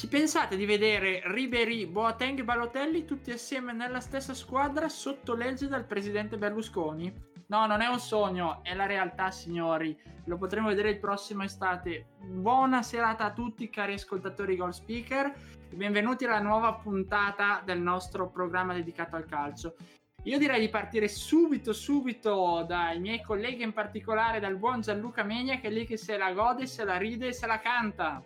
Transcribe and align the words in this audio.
Ci 0.00 0.08
pensate 0.08 0.56
di 0.56 0.64
vedere 0.64 1.20
Ribery, 1.26 1.84
Boateng 1.84 2.38
e 2.38 2.42
Balotelli 2.42 3.04
tutti 3.04 3.32
assieme 3.32 3.74
nella 3.74 4.00
stessa 4.00 4.32
squadra 4.32 4.88
sotto 4.88 5.34
legge 5.34 5.68
del 5.68 5.84
presidente 5.84 6.38
Berlusconi? 6.38 7.12
No, 7.48 7.66
non 7.66 7.82
è 7.82 7.86
un 7.86 8.00
sogno, 8.00 8.60
è 8.62 8.72
la 8.72 8.86
realtà, 8.86 9.30
signori. 9.30 9.94
Lo 10.24 10.38
potremo 10.38 10.68
vedere 10.68 10.88
il 10.88 10.98
prossimo 10.98 11.42
estate. 11.42 12.12
Buona 12.18 12.80
serata 12.82 13.24
a 13.24 13.32
tutti, 13.34 13.68
cari 13.68 13.92
ascoltatori 13.92 14.56
Goal 14.56 14.72
Speaker. 14.72 15.34
Benvenuti 15.68 16.24
alla 16.24 16.40
nuova 16.40 16.72
puntata 16.72 17.60
del 17.62 17.82
nostro 17.82 18.30
programma 18.30 18.72
dedicato 18.72 19.16
al 19.16 19.26
calcio. 19.26 19.74
Io 20.22 20.38
direi 20.38 20.60
di 20.60 20.70
partire 20.70 21.08
subito, 21.08 21.74
subito 21.74 22.64
dai 22.66 22.98
miei 23.00 23.20
colleghi, 23.20 23.64
in 23.64 23.74
particolare 23.74 24.40
dal 24.40 24.56
buon 24.56 24.80
Gianluca 24.80 25.24
Megna, 25.24 25.60
che 25.60 25.68
è 25.68 25.70
lì 25.70 25.84
che 25.84 25.98
se 25.98 26.16
la 26.16 26.32
gode, 26.32 26.64
se 26.64 26.84
la 26.84 26.96
ride 26.96 27.26
e 27.26 27.32
se 27.34 27.46
la 27.46 27.58
canta. 27.58 28.24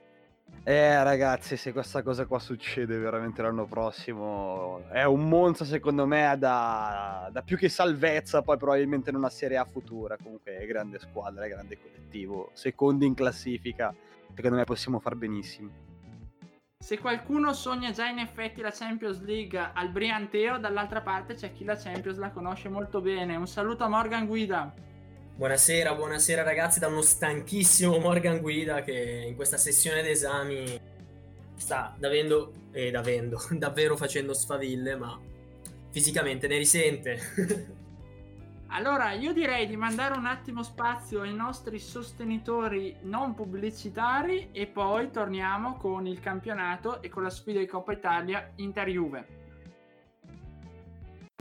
Eh 0.66 1.02
ragazzi, 1.02 1.58
se 1.58 1.72
questa 1.74 2.02
cosa 2.02 2.24
qua 2.24 2.38
succede 2.38 2.96
veramente 2.96 3.42
l'anno 3.42 3.66
prossimo, 3.66 4.80
è 4.88 5.04
un 5.04 5.28
monza 5.28 5.66
secondo 5.66 6.06
me 6.06 6.34
da, 6.38 7.28
da 7.30 7.42
più 7.42 7.58
che 7.58 7.68
salvezza, 7.68 8.40
poi 8.40 8.56
probabilmente 8.56 9.10
in 9.10 9.16
una 9.16 9.28
Serie 9.28 9.58
A 9.58 9.66
futura. 9.66 10.16
Comunque 10.16 10.56
è 10.56 10.64
grande 10.64 10.98
squadra, 10.98 11.44
è 11.44 11.50
grande 11.50 11.78
collettivo, 11.78 12.48
secondi 12.54 13.04
in 13.04 13.12
classifica, 13.12 13.94
secondo 14.34 14.56
me 14.56 14.64
possiamo 14.64 15.00
far 15.00 15.16
benissimo. 15.16 15.70
Se 16.78 16.98
qualcuno 16.98 17.52
sogna 17.52 17.90
già 17.90 18.06
in 18.08 18.18
effetti 18.18 18.62
la 18.62 18.70
Champions 18.70 19.22
League 19.22 19.58
al 19.58 19.90
Brianteo, 19.90 20.56
dall'altra 20.56 21.02
parte 21.02 21.34
c'è 21.34 21.52
chi 21.52 21.64
la 21.64 21.76
Champions 21.76 22.16
la 22.16 22.30
conosce 22.30 22.70
molto 22.70 23.02
bene. 23.02 23.36
Un 23.36 23.46
saluto 23.46 23.84
a 23.84 23.88
Morgan 23.88 24.26
Guida. 24.26 24.72
Buonasera, 25.36 25.96
buonasera 25.96 26.44
ragazzi 26.44 26.78
da 26.78 26.86
uno 26.86 27.02
stanchissimo 27.02 27.98
Morgan 27.98 28.40
Guida 28.40 28.82
che 28.82 29.24
in 29.26 29.34
questa 29.34 29.56
sessione 29.56 30.00
d'esami 30.00 30.80
sta 31.56 31.92
davvero, 31.98 32.52
eh, 32.70 32.92
davvero, 32.92 33.40
davvero 33.50 33.96
facendo 33.96 34.32
sfaville, 34.32 34.94
ma 34.94 35.18
fisicamente 35.90 36.46
ne 36.46 36.56
risente. 36.56 37.18
allora, 38.70 39.10
io 39.10 39.32
direi 39.32 39.66
di 39.66 39.74
mandare 39.74 40.16
un 40.16 40.26
attimo 40.26 40.62
spazio 40.62 41.22
ai 41.22 41.34
nostri 41.34 41.80
sostenitori 41.80 42.98
non 43.02 43.34
pubblicitari 43.34 44.50
e 44.52 44.68
poi 44.68 45.10
torniamo 45.10 45.74
con 45.78 46.06
il 46.06 46.20
campionato 46.20 47.02
e 47.02 47.08
con 47.08 47.24
la 47.24 47.30
sfida 47.30 47.58
di 47.58 47.66
Coppa 47.66 47.90
Italia 47.90 48.52
Inter-Juve. 48.54 49.42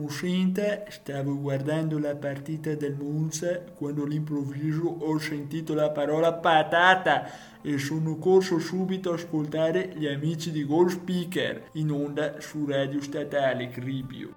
Uscente, 0.02 0.86
stavo 0.88 1.38
guardando 1.38 2.00
la 2.00 2.16
partita 2.16 2.74
del 2.74 2.96
Monza 2.96 3.62
quando 3.62 4.02
all'improvviso 4.02 4.88
ho 4.88 5.16
sentito 5.20 5.72
la 5.72 5.92
parola 5.92 6.32
patata 6.34 7.60
e 7.62 7.78
sono 7.78 8.18
corso 8.18 8.58
subito 8.58 9.12
a 9.12 9.14
ascoltare 9.14 9.92
gli 9.94 10.08
amici 10.08 10.50
di 10.50 10.64
Goal 10.64 10.90
Speaker 10.90 11.70
in 11.74 11.92
onda 11.92 12.40
su 12.40 12.66
Radio 12.66 13.00
Statale 13.00 13.68
Cribio. 13.68 14.34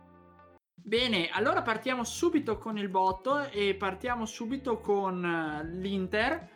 Bene, 0.76 1.28
allora 1.30 1.64
partiamo 1.64 2.04
subito 2.04 2.60
con 2.60 2.78
il 2.78 2.90
botto 2.90 3.50
e 3.50 3.74
partiamo 3.74 4.28
subito 4.28 4.80
con 4.80 5.26
eh, 5.26 5.68
l'Inter 5.76 6.50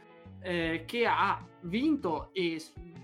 eh, 0.43 0.83
che 0.85 1.07
ha 1.07 1.43
vinto 1.61 2.29
e 2.33 2.61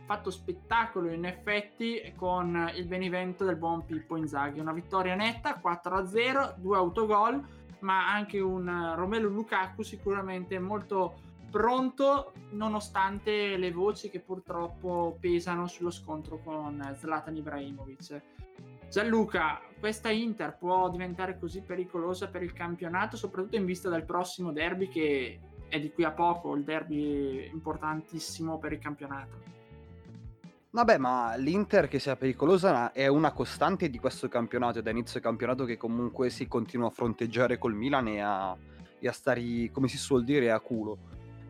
fatto 0.07 0.31
spettacolo 0.31 1.11
in 1.11 1.25
effetti 1.25 2.13
con 2.15 2.71
il 2.73 2.85
Benevento 2.85 3.43
del 3.43 3.57
buon 3.57 3.85
Pippo 3.85 4.15
Inzaghi. 4.15 4.61
Una 4.61 4.71
vittoria 4.71 5.15
netta, 5.15 5.59
4-0, 5.61 6.55
due 6.55 6.77
autogol, 6.77 7.45
ma 7.79 8.09
anche 8.09 8.39
un 8.39 8.93
Romelu 8.95 9.27
Lukaku 9.27 9.83
sicuramente 9.83 10.57
molto 10.59 11.19
pronto 11.51 12.31
nonostante 12.51 13.57
le 13.57 13.71
voci 13.73 14.09
che 14.09 14.21
purtroppo 14.21 15.17
pesano 15.19 15.67
sullo 15.67 15.91
scontro 15.91 16.39
con 16.41 16.95
Zlatan 16.97 17.35
Ibrahimovic. 17.35 18.21
Gianluca, 18.89 19.59
questa 19.77 20.09
Inter 20.09 20.55
può 20.57 20.89
diventare 20.89 21.37
così 21.37 21.61
pericolosa 21.61 22.29
per 22.29 22.43
il 22.43 22.53
campionato, 22.53 23.17
soprattutto 23.17 23.57
in 23.57 23.65
vista 23.65 23.89
del 23.89 24.05
prossimo 24.05 24.53
derby 24.53 24.87
che 24.87 25.41
è 25.67 25.81
di 25.81 25.91
qui 25.91 26.05
a 26.05 26.11
poco, 26.11 26.55
il 26.55 26.63
derby 26.63 27.49
importantissimo 27.51 28.57
per 28.57 28.71
il 28.71 28.79
campionato. 28.79 29.56
Vabbè, 30.77 30.99
ma 30.99 31.35
l'Inter 31.37 31.87
che 31.87 31.97
sia 31.97 32.15
pericolosa 32.15 32.91
è 32.91 33.07
una 33.07 33.31
costante 33.31 33.89
di 33.89 33.97
questo 33.97 34.27
campionato, 34.27 34.79
da 34.79 34.91
inizio 34.91 35.19
campionato 35.19 35.65
che 35.65 35.75
comunque 35.75 36.29
si 36.29 36.47
continua 36.47 36.85
a 36.85 36.91
fronteggiare 36.91 37.57
col 37.57 37.73
Milan 37.73 38.07
e 38.07 38.21
a, 38.21 38.55
e 38.99 39.07
a 39.07 39.11
stare, 39.11 39.71
come 39.71 39.87
si 39.87 39.97
suol 39.97 40.23
dire, 40.23 40.51
a 40.51 40.59
culo. 40.59 40.95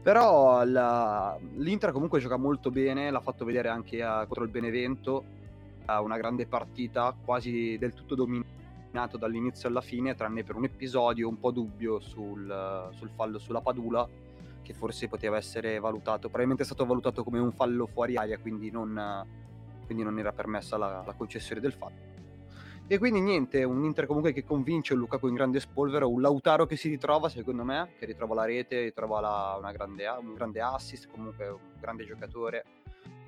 Però 0.02 0.64
la, 0.64 1.38
l'Inter 1.58 1.92
comunque 1.92 2.22
gioca 2.22 2.38
molto 2.38 2.72
bene, 2.72 3.12
l'ha 3.12 3.20
fatto 3.20 3.44
vedere 3.44 3.68
anche 3.68 4.02
a, 4.02 4.20
contro 4.20 4.46
il 4.46 4.50
Benevento, 4.50 5.26
ha 5.88 6.00
una 6.00 6.16
grande 6.16 6.48
partita, 6.48 7.14
quasi 7.26 7.76
del 7.78 7.94
tutto 7.94 8.16
dominato 8.16 9.18
dall'inizio 9.18 9.68
alla 9.68 9.82
fine, 9.82 10.16
tranne 10.16 10.46
per 10.46 10.56
un 10.56 10.64
episodio 10.64 11.28
un 11.28 11.38
po' 11.38 11.52
dubbio 11.52 12.00
sul, 12.00 12.90
sul 12.96 13.10
fallo 13.14 13.40
sulla 13.40 13.60
Padula, 13.60 14.08
che 14.68 14.74
forse 14.74 15.08
poteva 15.08 15.38
essere 15.38 15.80
valutato, 15.80 16.28
probabilmente 16.28 16.64
è 16.64 16.66
stato 16.66 16.86
valutato 16.86 17.24
come 17.24 17.40
un 17.40 17.54
fallo 17.54 17.88
fuori 17.88 18.18
aria, 18.18 18.38
quindi 18.38 18.70
non, 18.70 19.26
quindi 19.86 20.04
non 20.04 20.20
era 20.20 20.34
permessa 20.34 20.76
la, 20.76 21.04
la, 21.06 21.14
concessione 21.14 21.62
del 21.62 21.72
fallo. 21.72 22.16
E 22.86 22.98
quindi 22.98 23.22
niente, 23.22 23.64
un 23.64 23.86
Inter 23.86 24.06
comunque 24.06 24.34
che 24.34 24.44
convince 24.44 24.92
un 24.92 25.00
Lukaku 25.00 25.28
in 25.28 25.36
grande 25.36 25.62
spolvero, 25.62 26.10
un 26.10 26.20
Lautaro 26.20 26.66
che 26.66 26.76
si 26.76 26.90
ritrova 26.90 27.30
secondo 27.30 27.64
me, 27.64 27.94
che 27.98 28.06
ritrova 28.06 28.36
la 28.36 28.44
rete, 28.44 28.82
ritrova 28.82 29.22
la, 29.22 29.72
grande, 29.72 30.06
un 30.06 30.34
grande 30.34 30.60
assist, 30.60 31.10
comunque 31.10 31.48
un 31.48 31.60
grande 31.80 32.06
giocatore. 32.06 32.66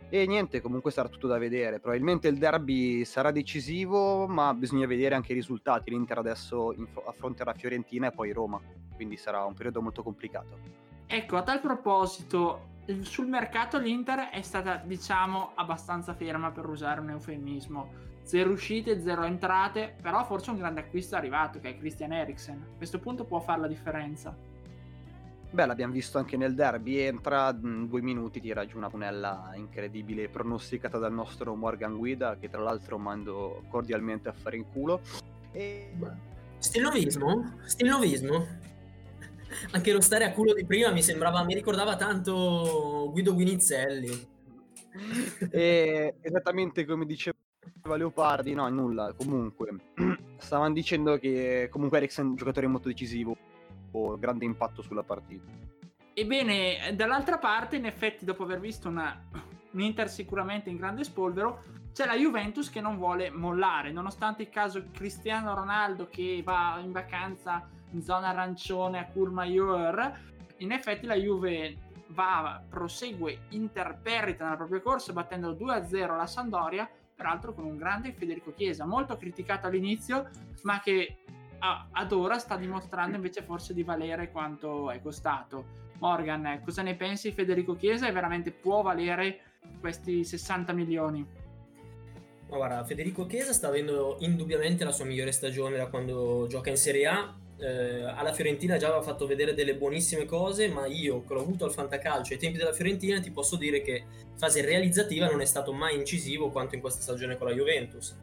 E 0.09 0.25
niente, 0.25 0.59
comunque 0.59 0.91
sarà 0.91 1.07
tutto 1.07 1.27
da 1.27 1.37
vedere. 1.37 1.79
Probabilmente 1.79 2.27
il 2.27 2.37
derby 2.37 3.05
sarà 3.05 3.31
decisivo, 3.31 4.27
ma 4.27 4.53
bisogna 4.53 4.87
vedere 4.87 5.15
anche 5.15 5.31
i 5.31 5.35
risultati. 5.35 5.89
L'Inter 5.89 6.17
adesso 6.17 6.75
affronterà 7.05 7.53
Fiorentina 7.53 8.07
e 8.07 8.11
poi 8.11 8.33
Roma, 8.33 8.59
quindi 8.95 9.15
sarà 9.15 9.45
un 9.45 9.53
periodo 9.53 9.81
molto 9.81 10.03
complicato. 10.03 10.88
Ecco, 11.11 11.37
a 11.37 11.41
tal 11.41 11.59
proposito, 11.59 12.67
sul 13.01 13.25
mercato 13.25 13.79
l'Inter 13.79 14.29
è 14.29 14.43
stata, 14.43 14.75
diciamo, 14.75 15.53
abbastanza 15.55 16.13
ferma 16.13 16.51
per 16.51 16.67
usare 16.67 17.01
un 17.01 17.09
eufemismo. 17.09 17.89
Zero 18.21 18.51
uscite, 18.51 19.01
zero 19.01 19.23
entrate, 19.23 19.95
però 19.99 20.23
forse 20.23 20.51
un 20.51 20.57
grande 20.57 20.81
acquisto 20.81 21.15
è 21.15 21.17
arrivato, 21.17 21.59
che 21.59 21.69
è 21.69 21.77
Christian 21.79 22.13
Eriksen. 22.13 22.63
A 22.73 22.77
questo 22.77 22.99
punto 22.99 23.25
può 23.25 23.39
fare 23.39 23.61
la 23.61 23.67
differenza. 23.67 24.37
Beh, 25.49 25.65
l'abbiamo 25.65 25.93
visto 25.93 26.19
anche 26.19 26.37
nel 26.37 26.53
derby, 26.53 26.99
entra 26.99 27.57
in 27.59 27.87
due 27.87 28.01
minuti, 28.01 28.39
tira 28.39 28.67
giù 28.67 28.77
una 28.77 28.91
punella 28.91 29.49
incredibile, 29.55 30.29
pronosticata 30.29 30.99
dal 30.99 31.11
nostro 31.11 31.55
Morgan 31.55 31.97
Guida, 31.97 32.37
che 32.37 32.49
tra 32.49 32.61
l'altro 32.61 32.99
mando 32.99 33.63
cordialmente 33.67 34.29
a 34.29 34.33
fare 34.33 34.57
in 34.57 34.65
culo. 34.71 35.01
E... 35.53 35.91
Stilnovismo? 36.59 37.61
Stilnovismo? 37.65 38.45
Anche 39.71 39.91
lo 39.91 40.01
stare 40.01 40.25
a 40.25 40.31
culo 40.31 40.53
di 40.53 40.65
prima 40.65 40.91
mi 40.91 41.03
sembrava, 41.03 41.43
mi 41.43 41.53
ricordava 41.53 41.95
tanto 41.95 43.09
Guido 43.11 43.33
Guinizelli. 43.33 44.27
e, 45.51 46.15
esattamente 46.21 46.85
come 46.85 47.05
diceva 47.05 47.35
Leopardi, 47.83 48.53
no, 48.53 48.67
nulla, 48.69 49.13
comunque. 49.17 49.69
Stavano 50.37 50.73
dicendo 50.73 51.17
che 51.17 51.67
comunque 51.71 51.97
Eriksen 51.97 52.25
è 52.25 52.29
un 52.29 52.35
giocatore 52.35 52.67
molto 52.67 52.87
decisivo, 52.87 53.35
o 53.91 54.17
grande 54.17 54.45
impatto 54.45 54.81
sulla 54.81 55.03
partita. 55.03 55.51
Ebbene, 56.13 56.93
dall'altra 56.95 57.37
parte, 57.37 57.77
in 57.77 57.85
effetti, 57.85 58.25
dopo 58.25 58.43
aver 58.43 58.59
visto 58.59 58.89
una, 58.89 59.21
un 59.71 59.79
Inter 59.79 60.09
sicuramente 60.09 60.69
in 60.69 60.77
grande 60.77 61.03
spolvero, 61.03 61.63
c'è 61.93 62.05
la 62.05 62.15
Juventus 62.15 62.69
che 62.69 62.81
non 62.81 62.97
vuole 62.97 63.29
mollare, 63.29 63.91
nonostante 63.91 64.43
il 64.43 64.49
caso 64.49 64.83
Cristiano 64.91 65.53
Ronaldo 65.53 66.07
che 66.09 66.41
va 66.43 66.79
in 66.83 66.91
vacanza 66.91 67.67
in 67.91 68.01
zona 68.01 68.29
arancione 68.29 68.99
a 68.99 69.05
Courmayeur, 69.05 70.19
in 70.57 70.71
effetti 70.71 71.05
la 71.05 71.15
Juve 71.15 71.77
va, 72.07 72.61
prosegue 72.67 73.41
interperrita 73.49 74.43
nella 74.43 74.57
propria 74.57 74.81
corsa 74.81 75.13
battendo 75.13 75.53
2-0 75.53 76.15
la 76.15 76.27
Sandoria, 76.27 76.89
peraltro 77.15 77.53
con 77.53 77.65
un 77.65 77.77
grande 77.77 78.13
Federico 78.13 78.53
Chiesa, 78.53 78.85
molto 78.85 79.17
criticato 79.17 79.67
all'inizio, 79.67 80.29
ma 80.63 80.79
che 80.79 81.17
a, 81.59 81.87
ad 81.91 82.11
ora 82.11 82.37
sta 82.37 82.55
dimostrando 82.55 83.15
invece 83.15 83.41
forse 83.41 83.73
di 83.73 83.83
valere 83.83 84.31
quanto 84.31 84.89
è 84.89 85.01
costato. 85.01 85.87
Morgan, 85.99 86.61
cosa 86.63 86.81
ne 86.81 86.95
pensi 86.95 87.33
Federico 87.33 87.75
Chiesa 87.75 88.07
e 88.07 88.11
veramente 88.11 88.51
può 88.51 88.81
valere 88.81 89.41
questi 89.79 90.23
60 90.23 90.71
milioni? 90.71 91.27
Guarda, 92.47 92.83
Federico 92.83 93.25
Chiesa 93.25 93.53
sta 93.53 93.67
avendo 93.67 94.15
indubbiamente 94.21 94.83
la 94.83 94.91
sua 94.91 95.05
migliore 95.05 95.31
stagione 95.31 95.77
da 95.77 95.87
quando 95.87 96.47
gioca 96.49 96.69
in 96.69 96.77
Serie 96.77 97.05
A. 97.07 97.35
Eh, 97.59 98.03
alla 98.03 98.31
Fiorentina 98.31 98.77
già 98.77 98.87
aveva 98.87 99.01
fatto 99.01 99.27
vedere 99.27 99.53
delle 99.53 99.75
buonissime 99.75 100.25
cose, 100.25 100.69
ma 100.69 100.85
io 100.85 101.23
che 101.25 101.33
l'ho 101.33 101.41
avuto 101.41 101.65
al 101.65 101.73
fantacalcio 101.73 102.33
ai 102.33 102.39
tempi 102.39 102.57
della 102.57 102.71
Fiorentina 102.71 103.19
ti 103.19 103.31
posso 103.31 103.57
dire 103.57 103.81
che 103.81 104.03
fase 104.35 104.61
realizzativa 104.61 105.27
non 105.27 105.41
è 105.41 105.45
stato 105.45 105.73
mai 105.73 105.95
incisivo 105.95 106.49
quanto 106.49 106.75
in 106.75 106.81
questa 106.81 107.01
stagione 107.01 107.37
con 107.37 107.47
la 107.47 107.53
Juventus. 107.53 108.15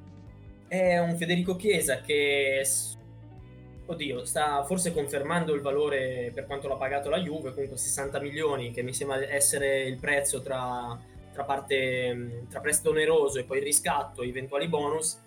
È 0.67 0.99
un 0.99 1.17
Federico 1.17 1.55
Chiesa 1.57 2.01
che 2.01 2.65
oddio, 3.87 4.25
sta 4.25 4.65
forse 4.65 4.93
confermando 4.93 5.55
il 5.55 5.61
valore 5.61 6.31
per 6.35 6.47
quanto 6.47 6.69
l'ha 6.69 6.77
pagato 6.77 7.09
la 7.09 7.21
Juve, 7.21 7.53
comunque 7.53 7.77
60 7.77 8.21
milioni, 8.21 8.73
che 8.73 8.83
mi 8.83 8.93
sembra 8.93 9.21
essere 9.33 9.83
il 9.83 9.99
prezzo 9.99 10.43
tra, 10.43 10.99
tra, 11.33 11.45
parte, 11.45 12.47
tra 12.51 12.61
prestito 12.61 12.91
oneroso 12.91 13.39
e 13.39 13.45
poi 13.45 13.59
il 13.59 13.65
riscatto, 13.65 14.23
eventuali 14.23 14.69
bonus, 14.69 15.19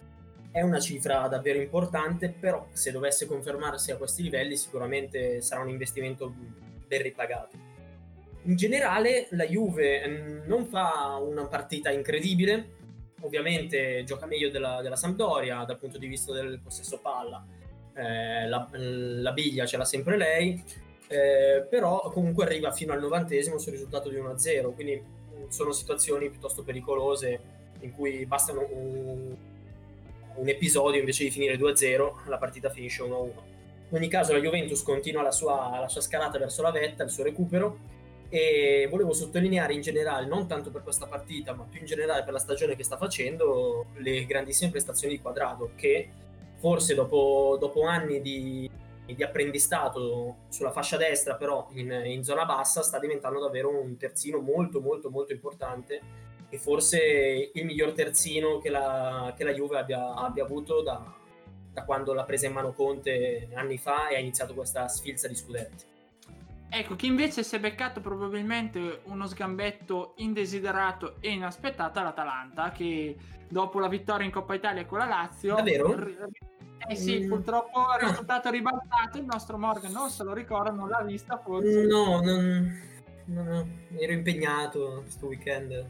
è 0.52 0.62
una 0.62 0.80
cifra 0.80 1.28
davvero 1.28 1.60
importante, 1.60 2.30
però 2.30 2.68
se 2.72 2.92
dovesse 2.92 3.26
confermarsi 3.28 3.92
a 3.92 3.98
questi 3.98 4.24
livelli 4.24 4.56
sicuramente 4.58 5.42
sarà 5.42 5.62
un 5.62 5.70
investimento 5.70 6.34
ben 6.88 7.02
ripagato. 7.02 7.68
In 8.44 8.56
generale 8.56 9.28
la 9.32 9.46
Juve 9.46 10.08
mm, 10.08 10.48
non 10.48 10.66
fa 10.66 11.18
una 11.22 11.46
partita 11.46 11.92
incredibile, 11.92 12.78
ovviamente 13.22 14.04
gioca 14.06 14.26
meglio 14.26 14.50
della, 14.50 14.82
della 14.82 14.96
Sampdoria 14.96 15.64
dal 15.66 15.78
punto 15.78 15.98
di 15.98 16.08
vista 16.08 16.34
del 16.34 16.60
possesso 16.64 17.00
palla, 17.00 17.46
eh, 17.94 18.48
la, 18.48 18.68
la, 18.72 19.32
biglia 19.34 19.66
ce 19.66 19.78
l'ha 19.78 19.86
sempre 19.86 20.18
lei, 20.18 20.64
eh, 21.10 21.66
però 21.70 22.10
comunque 22.12 22.46
arriva 22.46 22.72
fino 22.72 22.94
al 22.94 23.02
novantesimo 23.02 23.58
sul 23.60 23.74
risultato 23.74 24.10
di 24.10 24.16
1-0, 24.16 24.74
quindi 24.74 25.00
mm, 25.00 25.50
sono 25.50 25.72
situazioni 25.72 26.30
piuttosto 26.30 26.64
pericolose 26.64 27.58
in 27.82 27.94
cui 27.94 28.26
basta 28.26 28.52
un, 28.54 28.66
un 28.72 29.36
episodio 30.48 31.00
invece 31.00 31.24
di 31.24 31.32
finire 31.32 31.56
2-0, 31.56 32.28
la 32.28 32.38
partita 32.38 32.70
finisce 32.70 33.04
1-1. 33.04 33.32
In 33.90 33.98
ogni 33.98 34.08
caso 34.08 34.34
la 34.34 34.40
Juventus 34.40 34.84
continua 34.84 35.22
la 35.22 35.32
sua, 35.32 35.80
la 35.80 35.88
sua 35.88 36.02
scalata 36.02 36.38
verso 36.38 36.62
la 36.62 36.72
vetta, 36.72 37.04
il 37.04 37.10
suo 37.10 37.24
recupero, 37.24 37.78
e 38.30 38.88
volevo 38.90 39.12
sottolineare 39.14 39.74
in 39.74 39.82
generale, 39.82 40.28
non 40.28 40.48
tanto 40.48 40.70
per 40.70 40.84
questa 40.84 41.08
partita, 41.08 41.54
ma 41.54 41.64
più 41.64 41.80
in 41.80 41.88
generale 41.88 42.24
per 42.24 42.34
la 42.34 42.40
stagione 42.40 42.76
che 42.76 42.84
sta 42.84 42.98
facendo, 42.98 43.88
le 43.98 44.26
grandissime 44.26 44.70
prestazioni 44.70 45.16
di 45.16 45.22
Quadrado, 45.22 45.72
che 45.76 46.10
forse 46.58 46.94
dopo, 46.94 47.58
dopo 47.60 47.84
anni 47.84 48.22
di, 48.22 48.70
di, 49.06 49.24
apprendistato 49.24 50.36
sulla 50.50 50.72
fascia 50.72 50.98
destra, 50.98 51.36
però 51.36 51.68
in, 51.74 51.90
in, 52.06 52.24
zona 52.24 52.46
bassa, 52.46 52.84
sta 52.84 53.00
diventando 53.00 53.40
davvero 53.40 53.70
un 53.70 53.98
terzino 53.98 54.40
molto 54.40 54.80
molto 54.80 55.10
molto 55.10 55.34
importante 55.34 56.28
e 56.50 56.58
forse 56.58 57.52
il 57.54 57.66
miglior 57.66 57.94
terzino 57.94 58.58
che 58.58 58.70
la, 58.70 59.34
che 59.38 59.44
la 59.44 59.52
Juve 59.52 59.78
abbia, 59.78 60.14
abbia 60.16 60.44
avuto 60.44 60.82
da, 60.82 61.16
da 61.72 61.84
quando 61.84 62.14
l'ha 62.14 62.24
presa 62.24 62.48
in 62.48 62.54
mano 62.54 62.74
Conte 62.74 63.50
anni 63.54 63.78
fa 63.78 64.10
e 64.10 64.16
ha 64.16 64.20
iniziato 64.20 64.54
questa 64.54 64.88
sfilza 64.88 65.28
di 65.28 65.36
scudetti. 65.36 65.86
Ecco, 66.72 66.96
chi 66.96 67.08
invece 67.08 67.44
si 67.44 67.56
è 67.56 67.60
beccato 67.60 68.00
probabilmente 68.00 69.02
uno 69.06 69.26
sgambetto 69.26 70.14
indesiderato 70.18 71.16
e 71.20 71.32
inaspettato 71.32 72.00
è 72.00 72.04
l'Atalanta, 72.04 72.72
che 72.72 73.16
dopo 73.48 73.80
la 73.80 73.88
vittoria 73.88 74.26
in 74.26 74.32
Coppa 74.32 74.54
Italia 74.54 74.86
con 74.86 75.00
la 75.00 75.06
Lazio... 75.06 75.56
Davvero? 75.56 75.96
Eh 76.88 76.96
sì, 76.96 77.20
mm. 77.20 77.28
purtroppo 77.28 77.80
il 78.00 78.08
risultato 78.08 78.50
ribaltato, 78.50 79.18
il 79.18 79.26
nostro 79.26 79.58
Morgan 79.58 79.92
non 79.92 80.10
se 80.10 80.24
lo 80.24 80.34
ricorda, 80.34 80.72
non 80.72 80.90
l'ha 80.90 81.02
vista 81.02 81.38
forse. 81.38 81.86
No, 81.86 82.22
non, 82.22 82.82
non 83.26 83.88
ero 83.98 84.12
impegnato 84.12 85.02
questo 85.02 85.28
weekend. 85.28 85.88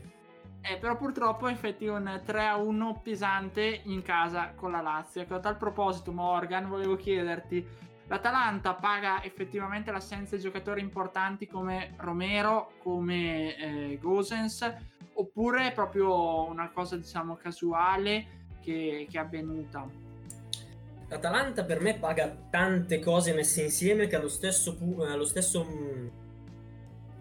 Eh, 0.62 0.78
però 0.78 0.98
purtroppo 0.98 1.48
effetti 1.48 1.88
un 1.88 2.22
3-1 2.26 3.02
pesante 3.02 3.82
in 3.86 4.02
casa 4.02 4.52
con 4.56 4.72
la 4.72 4.82
Lazio. 4.82 5.22
Ecco, 5.22 5.36
a 5.36 5.40
tal 5.40 5.58
proposito, 5.58 6.12
Morgan, 6.12 6.68
volevo 6.68 6.96
chiederti, 6.96 7.66
l'Atalanta 8.08 8.74
paga 8.74 9.24
effettivamente 9.24 9.92
l'assenza 9.92 10.36
di 10.36 10.42
giocatori 10.42 10.82
importanti 10.82 11.48
come 11.48 11.94
Romero, 11.98 12.74
come 12.80 13.56
eh, 13.56 13.98
Gosens, 14.02 14.74
oppure 15.14 15.68
è 15.68 15.72
proprio 15.74 16.46
una 16.48 16.70
cosa, 16.70 16.98
diciamo, 16.98 17.36
casuale 17.36 18.38
che, 18.62 19.08
che 19.10 19.18
è 19.18 19.22
avvenuta? 19.22 20.08
L'Atalanta 21.08 21.64
per 21.64 21.82
me 21.82 21.96
paga 21.96 22.30
tante 22.50 23.00
cose 23.00 23.34
messe 23.34 23.64
insieme 23.64 24.06
che 24.08 24.16
allo 24.16 24.28
stesso, 24.28 24.78
allo 25.00 25.26
stesso, 25.26 25.66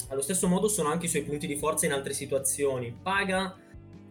allo 0.08 0.22
stesso 0.22 0.48
modo 0.48 0.68
sono 0.68 0.88
anche 0.88 1.06
i 1.06 1.08
suoi 1.08 1.22
punti 1.22 1.46
di 1.46 1.56
forza 1.56 1.86
in 1.86 1.92
altre 1.92 2.12
situazioni. 2.12 2.96
Paga, 3.02 3.56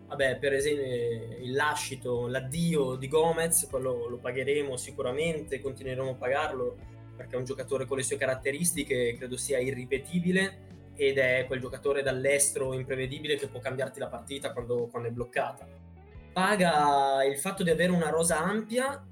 vabbè, 0.08 0.38
per 0.38 0.54
esempio 0.54 1.38
il 1.44 1.54
lascito, 1.54 2.28
l'addio 2.28 2.96
di 2.96 3.08
Gomez, 3.08 3.68
quello 3.70 4.08
lo 4.08 4.18
pagheremo 4.18 4.78
sicuramente, 4.78 5.60
continueremo 5.60 6.12
a 6.12 6.16
pagarlo 6.16 6.78
perché 7.16 7.36
è 7.36 7.40
un 7.40 7.46
giocatore 7.46 7.86
con 7.86 7.98
le 7.98 8.04
sue 8.04 8.18
caratteristiche, 8.18 9.16
credo 9.18 9.38
sia 9.38 9.58
irripetibile 9.58 10.66
ed 10.96 11.18
è 11.18 11.46
quel 11.48 11.60
giocatore 11.60 12.04
dall'estero 12.04 12.74
imprevedibile 12.74 13.36
che 13.36 13.48
può 13.48 13.60
cambiarti 13.60 14.00
la 14.00 14.08
partita 14.08 14.54
quando, 14.54 14.88
quando 14.88 15.10
è 15.10 15.12
bloccata. 15.12 15.68
Paga 16.32 17.24
il 17.24 17.38
fatto 17.38 17.64
di 17.64 17.72
avere 17.72 17.92
una 17.92 18.10
rosa 18.10 18.38
ampia 18.38 19.04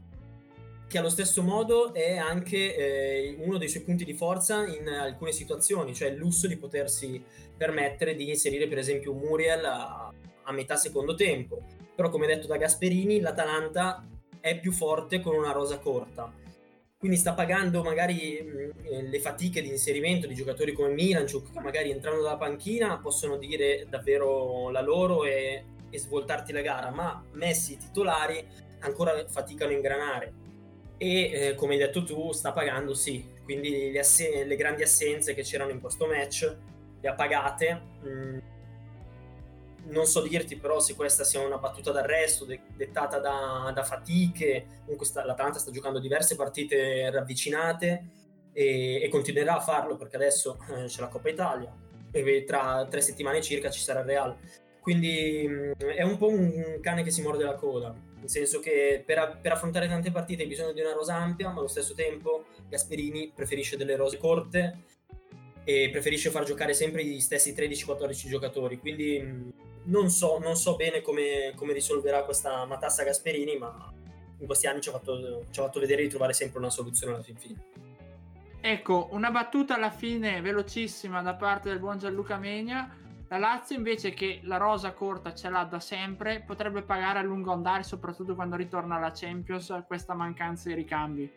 che 0.88 0.98
allo 1.00 1.10
stesso 1.10 1.42
modo 1.42 1.94
è 1.94 2.18
anche 2.18 2.76
eh, 2.76 3.36
uno 3.40 3.58
dei 3.58 3.68
suoi 3.68 3.84
punti 3.84 4.06
di 4.06 4.14
forza 4.14 4.66
in 4.66 4.88
alcune 4.88 5.32
situazioni, 5.32 5.94
cioè 5.94 6.10
il 6.10 6.18
lusso 6.18 6.48
di 6.48 6.58
potersi 6.58 7.22
permettere 7.58 8.16
di 8.16 8.30
inserire 8.30 8.68
per 8.68 8.78
esempio 8.78 9.14
Muriel 9.14 9.66
a, 9.66 10.14
a 10.44 10.52
metà 10.52 10.76
secondo 10.76 11.16
tempo. 11.16 11.64
Però 11.96 12.10
come 12.10 12.28
detto 12.28 12.48
da 12.48 12.58
Gasperini, 12.58 13.20
l'Atalanta 13.20 14.06
è 14.40 14.60
più 14.60 14.72
forte 14.72 15.22
con 15.22 15.36
una 15.36 15.52
rosa 15.52 15.80
corta. 15.80 16.32
Quindi 16.98 17.18
sta 17.18 17.34
pagando 17.34 17.84
magari 17.84 18.42
mh, 18.42 18.86
eh, 18.88 19.02
le 19.04 19.20
fatiche 19.20 19.62
di 19.62 19.70
inserimento 19.70 20.28
di 20.28 20.36
giocatori 20.36 20.72
come 20.74 20.90
Milanciuk, 20.90 21.52
che 21.52 21.60
magari 21.62 21.90
entrando 21.90 22.22
dalla 22.22 22.38
panchina 22.38 23.00
possono 23.00 23.38
dire 23.38 23.88
davvero 23.90 24.70
la 24.70 24.82
loro 24.82 25.24
e, 25.24 25.64
e 25.90 26.00
svoltarti 26.00 26.52
la 26.52 26.62
gara, 26.62 26.92
ma 26.92 27.24
messi 27.34 27.78
titolari 27.78 28.44
ancora 28.80 29.26
faticano 29.28 29.72
a 29.72 29.76
ingranare 29.76 30.34
e 30.98 31.32
eh, 31.32 31.56
come 31.56 31.74
hai 31.74 31.80
detto 31.80 32.04
tu 32.04 32.32
sta 32.32 32.52
pagando 32.52 32.94
sì, 32.94 33.34
quindi 33.44 33.92
le, 33.92 34.00
assen- 34.00 34.48
le, 34.48 34.56
grandi 34.56 34.84
assenze 34.84 35.34
che 35.34 35.42
c'erano 35.42 35.72
in 35.72 35.80
questo 35.80 36.08
match 36.08 36.56
le 37.02 37.10
ha 37.10 37.14
pagate. 37.14 37.82
Mm, 38.06 38.38
non 39.88 40.06
so 40.06 40.22
dirti 40.22 40.56
però 40.58 40.80
se 40.80 40.96
questa 40.96 41.24
sia 41.24 41.42
una 41.42 41.58
battuta 41.58 41.92
d'arresto 41.92 42.46
de- 42.46 42.62
dettata 42.76 43.20
da, 43.20 43.72
da 43.74 43.84
fatiche, 43.84 44.66
comunque 44.82 45.06
sta- 45.06 45.26
l'Atalanta 45.26 45.60
sta 45.60 45.72
giocando 45.72 46.00
diverse 46.00 46.36
partite 46.36 47.10
ravvicinate 47.12 48.10
e, 48.52 49.02
e 49.04 49.10
continuerà 49.10 49.58
a 49.58 49.62
farlo 49.62 49.96
perché 49.98 50.16
adesso 50.16 50.58
eh, 50.76 50.86
c'è 50.86 51.02
la 51.02 51.08
Coppa 51.08 51.30
Italia 51.30 51.72
e 52.12 52.44
tra 52.46 52.88
tre 52.90 53.02
settimane 53.02 53.42
circa 53.42 53.70
ci 53.70 53.82
sarà 53.82 54.00
il 54.00 54.06
Real. 54.06 54.36
Quindi 54.80 55.46
mm, 55.48 55.72
è 55.96 56.04
un 56.04 56.18
po' 56.18 56.30
un 56.30 56.80
cane 56.82 57.04
che 57.04 57.12
si 57.12 57.22
morde 57.22 57.44
la 57.44 57.56
coda 57.56 58.05
nel 58.26 58.34
senso 58.34 58.60
che 58.60 59.04
per, 59.06 59.38
per, 59.40 59.52
affrontare 59.52 59.88
tante 59.88 60.10
partite 60.10 60.42
hai 60.42 60.48
bisogno 60.48 60.74
di 60.74 60.82
una 60.82 60.94
rosa 60.94 61.16
ampia, 61.16 61.50
ma 61.50 61.60
allo 61.60 61.68
stesso 61.68 61.94
tempo 61.94 62.46
Gasperini 62.68 63.32
preferisce 63.34 63.78
delle 63.78 63.96
rose 63.96 64.18
corte 64.18 64.80
e 65.64 65.90
preferisce 65.92 66.32
far 66.32 66.44
giocare 66.44 66.74
sempre 66.74 67.06
gli 67.06 67.20
stessi 67.20 67.54
13-14 67.54 68.28
giocatori, 68.28 68.80
quindi 68.80 69.54
non 69.84 70.10
so, 70.10 70.40
non 70.40 70.56
so 70.56 70.76
bene 70.76 71.02
come, 71.02 71.54
come, 71.56 71.74
risolverà 71.74 72.24
questa 72.24 72.66
matassa 72.66 73.04
Gasperini, 73.04 73.58
ma 73.58 73.94
in 74.40 74.46
questi 74.48 74.66
anni 74.66 74.82
ci 74.82 74.90
ha, 74.90 74.94
fatto, 74.94 75.46
ci 75.52 75.60
ha 75.60 75.64
fatto 75.64 75.80
vedere 75.80 76.02
di 76.02 76.10
trovare 76.10 76.34
sempre 76.34 76.58
una 76.58 76.72
soluzione 76.72 77.14
alla 77.14 77.24
fin 77.24 77.38
fine. 77.38 77.64
Ecco, 78.60 79.10
una 79.12 79.30
battuta 79.30 79.76
alla 79.76 79.92
fine 79.92 80.42
velocissima 80.42 81.22
da 81.22 81.36
parte 81.36 81.70
del 81.70 81.78
buon 81.78 82.00
Gianluca 82.00 82.38
Megna 82.38 83.04
la 83.38 83.48
Lazio 83.48 83.76
invece 83.76 84.12
che 84.12 84.40
la 84.44 84.56
rosa 84.56 84.94
corta 84.94 85.34
ce 85.34 85.50
l'ha 85.50 85.64
da 85.66 85.80
sempre, 85.80 86.42
potrebbe 86.46 86.84
pagare 86.84 87.20
a 87.20 87.22
lungo 87.22 87.52
andare, 87.52 87.84
soprattutto 87.84 88.34
quando 88.34 88.56
ritorna 88.56 88.96
alla 88.96 89.12
Champions, 89.14 89.84
questa 89.88 90.14
mancanza 90.14 90.70
di 90.70 90.76
ricambi. 90.76 91.32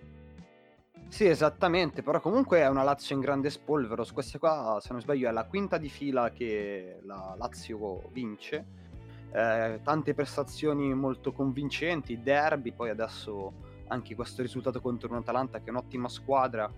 Sì, 1.09 1.27
esattamente, 1.27 2.03
però 2.03 2.21
comunque 2.21 2.59
è 2.61 2.69
una 2.69 2.85
Lazio 2.85 3.17
in 3.17 3.21
grande 3.21 3.51
spolvero. 3.51 4.05
Questa 4.13 4.39
qua, 4.39 4.79
se 4.81 4.93
non 4.93 5.01
sbaglio, 5.01 5.29
è 5.29 5.33
la 5.33 5.45
quinta 5.45 5.77
di 5.77 5.89
fila 5.89 6.31
che 6.31 7.01
la 7.03 7.35
Lazio 7.37 8.09
vince. 8.13 8.87
Eh, 9.33 9.81
tante 9.83 10.15
prestazioni 10.15 10.95
molto 10.95 11.33
convincenti, 11.33 12.23
derby, 12.23 12.73
poi 12.73 12.91
adesso 12.91 13.53
anche 13.89 14.15
questo 14.15 14.43
risultato 14.43 14.81
contro 14.81 15.11
un 15.11 15.17
Atalanta 15.17 15.59
che 15.59 15.67
è 15.67 15.71
un'ottima 15.71 16.09
squadra. 16.09 16.71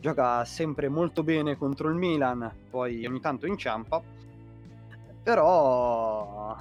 Gioca 0.00 0.44
sempre 0.44 0.88
molto 0.88 1.22
bene 1.22 1.56
contro 1.56 1.88
il 1.88 1.96
Milan, 1.96 2.50
poi 2.70 3.04
ogni 3.04 3.20
tanto 3.20 3.46
inciampa 3.46 4.16
però... 5.28 6.56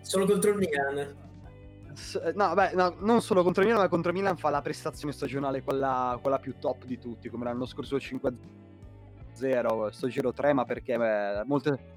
Solo 0.00 0.26
contro 0.26 0.50
il 0.50 0.56
Milan. 0.56 0.98
Eh, 0.98 2.32
no, 2.34 2.54
beh, 2.54 2.72
no, 2.74 2.96
non 2.98 3.22
solo 3.22 3.44
contro 3.44 3.62
il 3.62 3.68
Milan, 3.68 3.84
ma 3.84 3.88
contro 3.88 4.10
il 4.10 4.16
Milan 4.16 4.36
fa 4.36 4.50
la 4.50 4.60
prestazione 4.60 5.12
stagionale 5.12 5.62
quella, 5.62 6.18
quella 6.20 6.40
più 6.40 6.56
top 6.58 6.84
di 6.84 6.98
tutti, 6.98 7.28
come 7.28 7.44
l'anno 7.44 7.64
scorso 7.64 7.96
5-0, 7.96 9.90
sto 9.90 10.08
giro 10.08 10.32
3, 10.32 10.52
ma 10.52 10.64
perché 10.64 10.96
beh, 10.96 11.44
molte... 11.44 11.96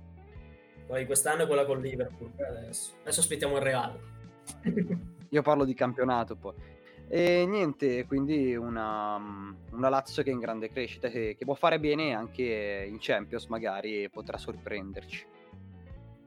Poi 0.85 1.07
quest'anno 1.07 1.43
è 1.43 1.47
quella 1.47 1.65
con 1.65 1.81
Liverpool, 1.81 2.31
adesso. 2.37 2.91
adesso 3.01 3.21
aspettiamo 3.21 3.55
il 3.55 3.61
Real. 3.63 3.97
Io 5.29 5.41
parlo 5.41 5.65
di 5.65 5.73
campionato 5.73 6.35
poi. 6.35 6.53
E 7.07 7.45
niente, 7.47 8.05
quindi 8.05 8.55
una, 8.55 9.15
una 9.71 9.89
Lazio 9.89 10.21
che 10.21 10.29
è 10.29 10.33
in 10.33 10.39
grande 10.39 10.69
crescita, 10.69 11.09
che, 11.09 11.35
che 11.35 11.45
può 11.45 11.55
fare 11.55 11.79
bene 11.79 12.13
anche 12.13 12.85
in 12.87 12.97
Champions 12.99 13.47
magari 13.47 14.03
e 14.03 14.09
potrà 14.09 14.37
sorprenderci. 14.37 15.39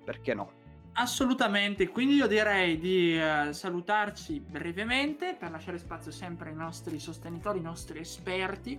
Perché 0.05 0.35
no? 0.35 0.63
Assolutamente, 0.97 1.89
quindi 1.89 2.15
io 2.15 2.29
direi 2.29 2.79
di 2.79 3.19
eh, 3.19 3.53
salutarci 3.53 4.39
brevemente 4.39 5.35
per 5.37 5.51
lasciare 5.51 5.79
spazio 5.79 6.13
sempre 6.13 6.51
ai 6.51 6.55
nostri 6.55 7.01
sostenitori, 7.01 7.59
ai 7.59 7.65
nostri 7.65 7.99
esperti 7.99 8.79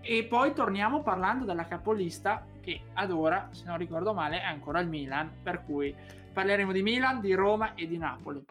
e 0.00 0.24
poi 0.24 0.52
torniamo 0.52 1.02
parlando 1.02 1.44
della 1.44 1.66
capolista 1.66 2.44
che 2.60 2.80
ad 2.94 3.12
ora, 3.12 3.48
se 3.52 3.62
non 3.66 3.78
ricordo 3.78 4.12
male, 4.12 4.40
è 4.40 4.44
ancora 4.44 4.80
il 4.80 4.88
Milan, 4.88 5.30
per 5.40 5.62
cui 5.64 5.94
parleremo 6.32 6.72
di 6.72 6.82
Milan, 6.82 7.20
di 7.20 7.32
Roma 7.34 7.74
e 7.74 7.86
di 7.86 7.96
Napoli. 7.96 8.44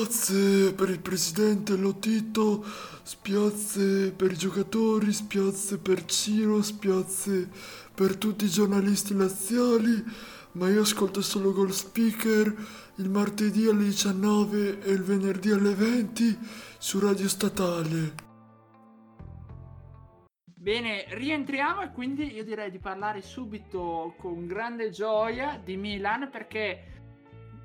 Spiazze 0.00 0.72
per 0.72 0.88
il 0.88 1.00
presidente 1.00 1.76
Lotito, 1.76 2.64
spiazze 3.02 4.12
per 4.12 4.32
i 4.32 4.36
giocatori, 4.36 5.12
spiazze 5.12 5.76
per 5.76 6.06
Ciro, 6.06 6.62
spiazze 6.62 7.50
per 7.94 8.16
tutti 8.16 8.46
i 8.46 8.48
giornalisti 8.48 9.14
laziali, 9.14 10.02
ma 10.52 10.70
io 10.70 10.80
ascolto 10.80 11.20
solo 11.20 11.52
Gold 11.52 11.72
Speaker 11.72 12.56
il 12.94 13.10
martedì 13.10 13.68
alle 13.68 13.84
19 13.84 14.80
e 14.80 14.90
il 14.90 15.02
venerdì 15.02 15.50
alle 15.50 15.74
20 15.74 16.38
su 16.78 16.98
Radio 16.98 17.28
Statale. 17.28 18.14
Bene, 20.44 21.04
rientriamo 21.10 21.82
e 21.82 21.90
quindi 21.92 22.32
io 22.32 22.44
direi 22.44 22.70
di 22.70 22.78
parlare 22.78 23.20
subito 23.20 24.14
con 24.16 24.46
grande 24.46 24.88
gioia 24.88 25.60
di 25.62 25.76
Milan 25.76 26.30
perché 26.30 26.99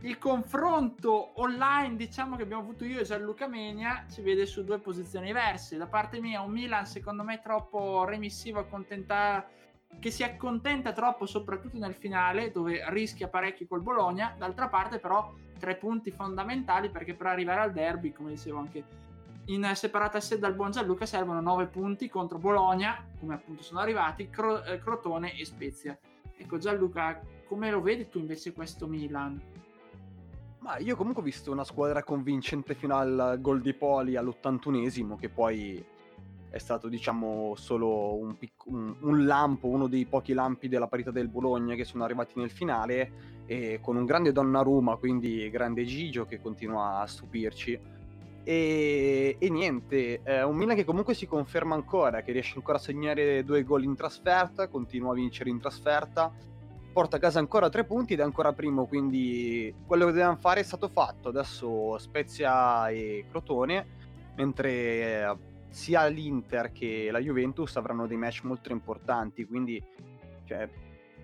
il 0.06 0.20
confronto 0.20 1.32
online, 1.42 1.96
diciamo 1.96 2.36
che 2.36 2.44
abbiamo 2.44 2.62
avuto 2.62 2.86
io 2.86 3.00
e 3.00 3.04
Gianluca 3.04 3.48
Menia, 3.48 4.06
ci 4.08 4.22
vede 4.22 4.46
su 4.46 4.64
due 4.64 4.78
posizioni 4.78 5.28
diverse. 5.28 5.78
Da 5.78 5.88
parte 5.88 6.20
mia 6.20 6.42
un 6.42 6.52
Milan 6.52 6.86
secondo 6.86 7.24
me 7.24 7.42
troppo 7.42 8.06
remissivo, 8.06 8.68
che 10.00 10.12
si 10.12 10.24
accontenta 10.24 10.94
troppo 10.94 11.26
soprattutto 11.26 11.80
nel 11.80 11.96
finale 11.96 12.52
dove 12.52 12.84
rischia 12.90 13.30
parecchio 13.30 13.66
col 13.68 13.82
Bologna. 13.82 14.36
D'altra 14.38 14.68
parte 14.68 15.00
però 15.00 15.34
tre 15.58 15.76
punti 15.76 16.12
fondamentali 16.12 16.92
perché 16.92 17.16
per 17.16 17.28
arrivare 17.28 17.62
al 17.62 17.72
derby, 17.72 18.12
come 18.12 18.30
dicevo 18.30 18.60
anche 18.60 18.84
in 19.46 19.72
separata 19.74 20.20
sede 20.20 20.42
dal 20.42 20.54
buon 20.54 20.70
Gianluca 20.70 21.08
servono 21.08 21.42
9 21.42 21.66
punti 21.68 22.10
contro 22.10 22.38
Bologna, 22.38 23.04
come 23.20 23.34
appunto 23.34 23.64
sono 23.64 23.80
arrivati, 23.80 24.30
Cro- 24.30 24.64
eh, 24.64 24.78
Crotone 24.78 25.36
e 25.36 25.46
Spezia. 25.46 25.98
Ecco 26.38 26.60
Gianluca, 26.60 27.20
come 27.48 27.72
lo 27.72 27.82
vedi 27.82 28.08
tu 28.08 28.20
invece 28.20 28.54
questo 28.54 28.86
Milan? 28.88 29.55
Ma 30.66 30.80
io 30.80 30.96
comunque 30.96 31.22
ho 31.22 31.26
visto 31.26 31.52
una 31.52 31.64
squadra 31.64 32.02
convincente 32.02 32.74
fino 32.74 32.96
al 32.96 33.38
gol 33.40 33.62
di 33.62 33.76
Poli 33.76 34.16
all'81esimo, 34.16 35.16
che 35.16 35.30
poi 35.30 35.86
è 36.50 36.58
stato 36.58 36.88
diciamo 36.88 37.54
solo 37.56 38.16
un, 38.16 38.36
pic- 38.36 38.66
un, 38.66 38.96
un, 39.02 39.26
lampo, 39.28 39.68
uno 39.68 39.86
dei 39.86 40.06
pochi 40.06 40.34
lampi 40.34 40.68
della 40.68 40.88
parità 40.88 41.12
del 41.12 41.28
Bologna 41.28 41.76
che 41.76 41.86
sono 41.86 42.04
arrivati 42.04 42.32
nel 42.40 42.50
finale, 42.50 43.44
e 43.46 43.78
con 43.80 43.96
un 43.96 44.06
grande 44.06 44.32
Donnarumma, 44.32 44.96
quindi 44.96 45.48
grande 45.52 45.86
Gigio 45.86 46.26
che 46.26 46.42
continua 46.42 47.02
a 47.02 47.06
stupirci. 47.06 47.80
E, 48.44 49.36
e 49.38 49.50
niente, 49.52 50.22
eh, 50.24 50.42
un 50.42 50.56
Milan 50.56 50.76
che 50.76 50.84
comunque 50.84 51.14
si 51.14 51.28
conferma 51.28 51.76
ancora, 51.76 52.24
che 52.24 52.32
riesce 52.32 52.56
ancora 52.56 52.80
a 52.80 52.82
segnare 52.82 53.44
due 53.44 53.64
gol 53.64 53.84
in 53.84 53.96
trasferta, 53.96 54.68
continua 54.68 55.12
a 55.12 55.16
vincere 55.16 55.52
in 55.52 55.60
trasferta, 55.60 56.34
porta 56.96 57.18
a 57.18 57.20
casa 57.20 57.40
ancora 57.40 57.70
tre 57.70 57.84
punti 57.84 58.14
ed 58.14 58.20
è 58.20 58.24
ancora 58.24 58.54
primo, 58.54 58.86
quindi 58.86 59.74
quello 59.86 60.06
che 60.06 60.12
dovevamo 60.12 60.38
fare 60.38 60.62
è 60.62 60.64
stato 60.64 60.88
fatto. 60.88 61.28
Adesso 61.28 61.98
Spezia 61.98 62.88
e 62.88 63.26
Crotone, 63.30 63.86
mentre 64.38 64.72
eh, 64.72 65.36
sia 65.68 66.06
l'Inter 66.06 66.72
che 66.72 67.10
la 67.12 67.20
Juventus 67.20 67.76
avranno 67.76 68.08
dei 68.08 68.16
match 68.16 68.44
molto 68.44 68.72
importanti, 68.72 69.46
quindi 69.46 69.84
cioè, 70.46 70.70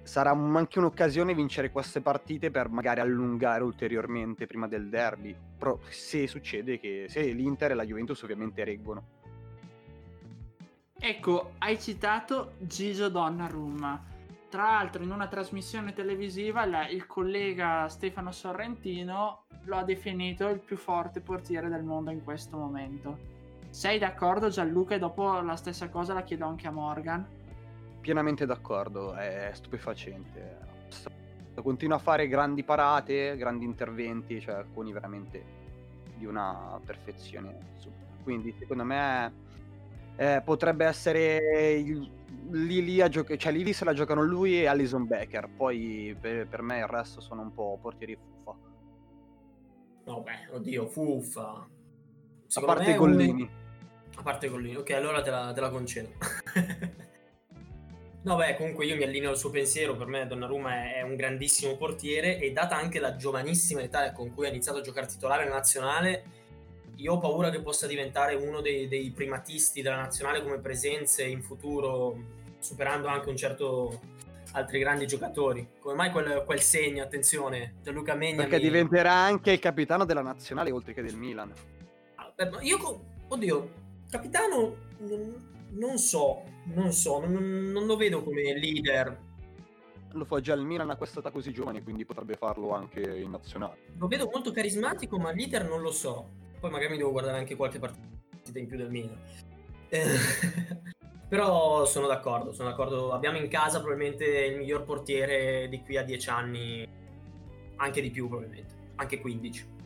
sarà 0.03 0.31
anche 0.31 0.77
un'occasione 0.77 1.33
vincere 1.33 1.71
queste 1.71 2.01
partite 2.01 2.51
per 2.51 2.67
magari 2.67 2.99
allungare 2.99 3.63
ulteriormente 3.63 4.47
prima 4.47 4.67
del 4.67 4.89
derby. 4.89 5.33
Però 5.57 5.79
se 5.87 6.27
succede 6.27 6.81
che 6.81 7.05
se 7.07 7.21
l'Inter 7.21 7.71
e 7.71 7.75
la 7.75 7.85
Juventus 7.85 8.21
ovviamente 8.23 8.65
reggono. 8.65 9.03
Ecco, 10.99 11.53
hai 11.59 11.79
citato 11.79 12.55
Gigio 12.59 13.07
Donnarumma. 13.07 14.10
Tra 14.51 14.63
l'altro 14.63 15.01
in 15.01 15.11
una 15.11 15.27
trasmissione 15.27 15.93
televisiva 15.93 16.65
la, 16.65 16.87
il 16.87 17.07
collega 17.07 17.87
Stefano 17.87 18.31
Sorrentino 18.31 19.45
lo 19.63 19.77
ha 19.77 19.83
definito 19.83 20.47
il 20.49 20.59
più 20.59 20.77
forte 20.77 21.21
portiere 21.21 21.69
del 21.69 21.83
mondo 21.83 22.11
in 22.11 22.23
questo 22.23 22.57
momento. 22.57 23.17
Sei 23.69 23.97
d'accordo 23.97 24.49
Gianluca? 24.49 24.93
E 24.93 24.99
dopo 24.99 25.39
la 25.39 25.55
stessa 25.55 25.89
cosa 25.89 26.13
la 26.13 26.23
chiedo 26.23 26.45
anche 26.45 26.67
a 26.67 26.71
Morgan 26.71 27.39
pienamente 28.01 28.45
d'accordo, 28.45 29.13
è 29.13 29.51
stupefacente. 29.53 30.69
Continua 31.61 31.97
a 31.97 31.99
fare 31.99 32.27
grandi 32.27 32.63
parate, 32.63 33.37
grandi 33.37 33.65
interventi, 33.65 34.41
cioè 34.41 34.55
alcuni 34.55 34.91
veramente 34.91 35.43
di 36.17 36.25
una 36.25 36.79
perfezione. 36.83 37.57
Quindi 38.23 38.53
secondo 38.57 38.83
me 38.83 39.31
eh, 40.21 40.39
potrebbe 40.45 40.85
essere 40.85 41.79
il, 41.79 42.07
lì, 42.51 42.83
lì, 42.83 43.01
a 43.01 43.09
gioca- 43.09 43.35
cioè, 43.35 43.51
lì, 43.51 43.63
lì 43.63 43.73
se 43.73 43.85
la 43.85 43.93
giocano 43.93 44.21
lui 44.21 44.61
e 44.61 44.67
Alison 44.67 45.07
Becker, 45.07 45.49
poi 45.49 46.15
per, 46.19 46.47
per, 46.47 46.61
me 46.61 46.77
il 46.77 46.85
resto 46.85 47.21
sono 47.21 47.41
un 47.41 47.51
po' 47.51 47.79
portieri 47.81 48.15
fuffa. 48.15 48.55
No, 50.05 50.21
beh, 50.21 50.55
oddio, 50.55 50.85
fuffa. 50.85 51.67
Secondo 52.45 52.71
a 52.71 52.75
parte 52.75 52.91
i 52.91 52.95
Gollini. 52.95 53.41
Un... 53.41 53.49
A 54.17 54.21
parte 54.21 54.45
i 54.45 54.49
Gollini, 54.49 54.75
ok, 54.75 54.91
allora 54.91 55.23
te 55.23 55.31
la, 55.31 55.51
te 55.53 55.59
la 55.59 55.69
concedo. 55.69 56.09
No, 58.23 58.35
beh, 58.35 58.55
comunque 58.55 58.85
io 58.85 58.95
mi 58.95 59.01
allineo 59.01 59.31
al 59.31 59.37
suo 59.37 59.49
pensiero. 59.49 59.95
Per 59.95 60.05
me 60.05 60.27
Donnarumma 60.27 60.93
è 60.93 61.01
un 61.01 61.15
grandissimo 61.15 61.75
portiere 61.75 62.37
e 62.37 62.51
data 62.51 62.75
anche 62.75 62.99
la 62.99 63.15
giovanissima 63.15 63.81
età 63.81 64.11
con 64.11 64.31
cui 64.31 64.45
ha 64.45 64.49
iniziato 64.49 64.77
a 64.77 64.81
giocare 64.81 65.07
titolare 65.07 65.49
nazionale, 65.49 66.23
io 66.95 67.13
ho 67.13 67.19
paura 67.19 67.49
che 67.49 67.61
possa 67.61 67.87
diventare 67.87 68.35
uno 68.35 68.61
dei, 68.61 68.87
dei 68.87 69.11
primatisti 69.11 69.81
della 69.81 69.97
nazionale 69.97 70.43
come 70.43 70.59
presenze 70.59 71.23
in 71.23 71.41
futuro, 71.41 72.17
superando 72.59 73.07
anche 73.07 73.29
un 73.29 73.37
certo 73.37 73.99
altri 74.53 74.79
grandi 74.79 75.07
giocatori. 75.07 75.67
Come 75.79 75.95
mai 75.95 76.11
quel, 76.11 76.43
quel 76.45 76.61
segno, 76.61 77.03
attenzione, 77.03 77.75
Gianluca 77.81 78.15
Megna 78.15 78.43
Perché 78.43 78.59
diventerà 78.59 79.13
anche 79.13 79.51
il 79.51 79.59
capitano 79.59 80.05
della 80.05 80.21
nazionale 80.21 80.71
oltre 80.71 80.93
che 80.93 81.01
del 81.01 81.15
Milan. 81.15 81.51
Ah, 82.15 82.33
io, 82.61 83.03
oddio, 83.27 83.71
capitano 84.09 84.75
non 85.71 85.97
so, 85.97 86.43
non 86.65 86.91
so, 86.91 87.25
non, 87.25 87.71
non 87.71 87.85
lo 87.85 87.95
vedo 87.95 88.23
come 88.23 88.53
leader. 88.57 89.29
Lo 90.13 90.25
fa 90.25 90.41
già 90.41 90.53
il 90.53 90.65
Milan 90.65 90.89
a 90.89 90.97
questa 90.97 91.19
età 91.19 91.31
così 91.31 91.53
giovane, 91.53 91.83
quindi 91.83 92.05
potrebbe 92.05 92.35
farlo 92.35 92.73
anche 92.73 92.99
in 92.99 93.31
nazionale. 93.31 93.77
Lo 93.97 94.07
vedo 94.07 94.29
molto 94.31 94.51
carismatico, 94.51 95.17
ma 95.17 95.31
leader 95.31 95.67
non 95.67 95.81
lo 95.81 95.91
so. 95.91 96.39
Poi 96.61 96.69
magari 96.69 96.91
mi 96.91 96.97
devo 96.97 97.11
guardare 97.11 97.39
anche 97.39 97.55
qualche 97.55 97.79
partita 97.79 98.59
in 98.59 98.67
più 98.67 98.77
del 98.77 98.91
Milan. 98.91 99.17
Eh, 99.89 100.05
però 101.27 101.85
sono 101.85 102.05
d'accordo, 102.05 102.53
sono 102.53 102.69
d'accordo. 102.69 103.13
Abbiamo 103.13 103.39
in 103.39 103.49
casa 103.49 103.79
probabilmente 103.81 104.25
il 104.25 104.57
miglior 104.57 104.83
portiere 104.83 105.67
di 105.69 105.81
qui 105.81 105.97
a 105.97 106.03
10 106.03 106.29
anni, 106.29 106.87
anche 107.77 108.01
di 108.01 108.11
più 108.11 108.27
probabilmente, 108.27 108.75
anche 108.97 109.19
15. 109.19 109.79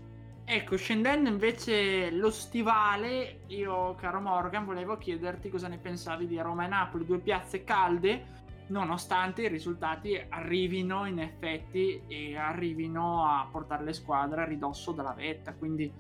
Ecco, 0.44 0.76
scendendo 0.76 1.30
invece 1.30 2.12
lo 2.12 2.30
stivale, 2.30 3.40
io, 3.48 3.96
caro 3.96 4.20
Morgan, 4.20 4.66
volevo 4.66 4.98
chiederti 4.98 5.50
cosa 5.50 5.70
ne 5.70 5.78
pensavi 5.78 6.28
di 6.28 6.38
Roma 6.38 6.66
e 6.66 6.68
Napoli, 6.68 7.06
due 7.06 7.20
piazze 7.20 7.64
calde, 7.64 8.44
nonostante 8.68 9.44
i 9.44 9.48
risultati 9.48 10.22
arrivino 10.30 11.06
in 11.06 11.20
effetti 11.20 12.02
e 12.08 12.36
arrivino 12.36 13.26
a 13.26 13.48
portare 13.50 13.86
le 13.86 13.94
squadre 13.94 14.42
a 14.42 14.46
ridosso 14.46 14.92
della 14.92 15.14
vetta. 15.14 15.54
Quindi, 15.54 15.92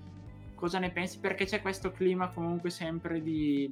cosa 0.55 0.79
ne 0.79 0.91
pensi? 0.91 1.19
Perché 1.19 1.45
c'è 1.45 1.61
questo 1.61 1.91
clima 1.91 2.31
comunque 2.31 2.69
sempre 2.69 3.21
di, 3.21 3.71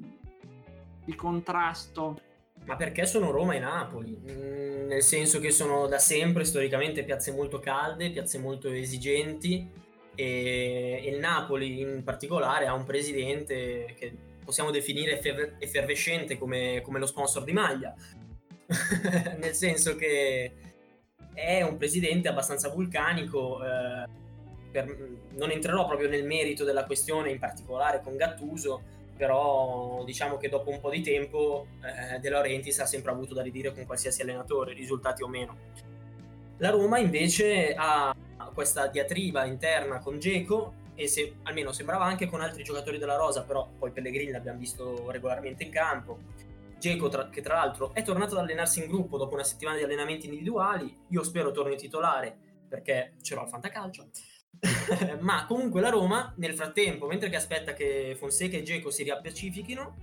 di 1.04 1.16
contrasto? 1.16 2.20
Ma 2.66 2.76
perché 2.76 3.06
sono 3.06 3.32
Roma 3.32 3.56
e 3.56 3.60
Napoli? 3.60 4.16
Mm, 4.16 4.88
nel 4.88 5.02
senso 5.02 5.40
che 5.40 5.52
sono 5.52 5.88
da 5.88 5.98
sempre 5.98 6.46
storicamente 6.46 7.04
piazze 7.04 7.32
molto 7.32 7.60
calde, 7.60 8.12
piazze 8.12 8.38
molto 8.38 8.70
esigenti 8.70 9.82
e 10.16 11.04
il 11.06 11.20
Napoli 11.20 11.82
in 11.82 12.04
particolare 12.04 12.68
ha 12.68 12.74
un 12.74 12.86
presidente 12.86 13.96
che 13.98 14.16
possiamo 14.46 14.72
definire 14.72 15.18
effer- 15.18 15.56
effervescente 15.58 16.38
come, 16.38 16.82
come, 16.84 17.00
lo 17.00 17.06
sponsor 17.06 17.44
di 17.44 17.52
maglia, 17.52 17.94
nel 19.40 19.56
senso 19.56 19.96
che 19.96 20.54
è 21.34 21.62
un 21.64 21.78
presidente 21.78 22.28
abbastanza 22.28 22.70
vulcanico. 22.70 23.64
Eh, 23.64 24.22
per, 24.74 24.98
non 25.36 25.52
entrerò 25.52 25.86
proprio 25.86 26.10
nel 26.10 26.26
merito 26.26 26.64
della 26.64 26.86
questione, 26.86 27.30
in 27.30 27.38
particolare 27.38 28.02
con 28.02 28.18
Gattuso, 28.18 28.82
però 29.16 30.04
diciamo 30.04 30.38
che 30.38 30.50
dopo 30.50 30.72
un 30.72 30.80
po' 30.82 30.90
di 30.90 31.02
tempo 31.02 31.68
eh, 31.84 32.20
De 32.20 32.30
Laurentiis 32.30 32.80
ha 32.80 32.86
sempre 32.88 33.12
avuto 33.12 33.36
da 33.36 33.44
ridire 33.44 33.72
con 33.72 33.86
qualsiasi 33.86 34.24
allenatore, 34.24 34.74
risultati 34.74 35.22
o 35.22 35.28
meno. 35.28 35.56
La 36.58 36.72
Roma 36.72 36.98
invece 36.98 37.76
ha 37.78 38.16
questa 38.54 38.88
diatriba 38.88 39.46
interna 39.46 40.00
con 40.00 40.20
Geco 40.20 40.82
e 40.96 41.08
se, 41.08 41.36
almeno 41.44 41.72
sembrava 41.72 42.06
anche 42.06 42.28
con 42.28 42.42
altri 42.42 42.64
giocatori 42.64 42.98
della 42.98 43.16
Rosa, 43.16 43.44
però 43.44 43.68
poi 43.78 43.92
Pellegrini 43.92 44.32
l'abbiamo 44.32 44.60
visto 44.60 45.10
regolarmente 45.12 45.64
in 45.64 45.72
campo. 45.72 46.20
Geco, 46.80 47.08
tra, 47.08 47.30
che 47.30 47.42
tra 47.42 47.56
l'altro 47.56 47.94
è 47.94 48.02
tornato 48.02 48.36
ad 48.36 48.42
allenarsi 48.42 48.84
in 48.84 48.88
gruppo 48.90 49.18
dopo 49.18 49.36
una 49.36 49.44
settimana 49.44 49.78
di 49.78 49.84
allenamenti 49.84 50.26
individuali, 50.26 50.96
io 51.10 51.24
spero 51.24 51.52
torni 51.52 51.78
titolare 51.78 52.36
perché 52.68 53.14
ce 53.22 53.36
l'ho 53.36 53.42
al 53.42 53.50
fantacalcio. 53.50 54.08
Ma 55.20 55.46
comunque 55.46 55.82
la 55.82 55.90
Roma, 55.90 56.34
nel 56.38 56.54
frattempo, 56.54 57.08
mentre 57.08 57.30
che 57.30 57.36
aspetta 57.36 57.74
che 57.74 58.16
Fonseca 58.18 58.58
e 58.58 58.64
Geco 58.64 58.90
si 58.90 59.04
riappacifichino, 59.04 59.96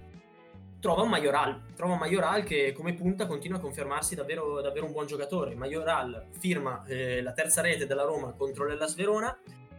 trova 0.80 1.02
un 1.02 1.09
Majoral, 1.09 1.62
trova 1.75 1.92
un 1.95 1.99
Majoral 1.99 2.42
che 2.42 2.73
come 2.73 2.95
punta 2.95 3.26
continua 3.26 3.59
a 3.59 3.61
confermarsi 3.61 4.14
davvero, 4.14 4.61
davvero 4.61 4.87
un 4.87 4.92
buon 4.92 5.07
giocatore. 5.07 5.54
Majoral 5.54 6.26
firma 6.38 6.85
eh, 6.87 7.23
la 7.23 7.33
terza 7.33 7.61
rete 7.61 7.87
della 7.87 8.04
Roma 8.04 8.33
contro 8.33 8.66
l'Ellas 8.66 8.95
Verona, 8.95 9.37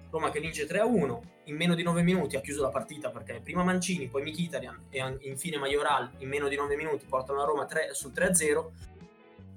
Roma 0.10 0.30
che 0.30 0.40
vince 0.40 0.68
3-1, 0.68 1.20
in 1.46 1.56
meno 1.56 1.74
di 1.74 1.84
9 1.84 2.04
minuti 2.04 2.36
ha 2.36 2.42
chiuso 2.42 2.62
la 2.62 2.70
partita 2.70 3.10
perché 3.10 3.40
prima 3.42 3.64
Mancini, 3.64 4.08
poi 4.08 4.24
Mkhitaryan 4.24 4.86
e 4.90 5.18
infine 5.22 5.58
Majoral 5.58 6.12
in 6.18 6.30
meno 6.30 6.48
di 6.48 6.56
9 6.56 6.76
minuti 6.76 7.06
portano 7.08 7.40
la 7.40 7.46
Roma 7.46 7.66
3, 7.66 7.94
sul 7.94 8.12
3-0. 8.12 8.90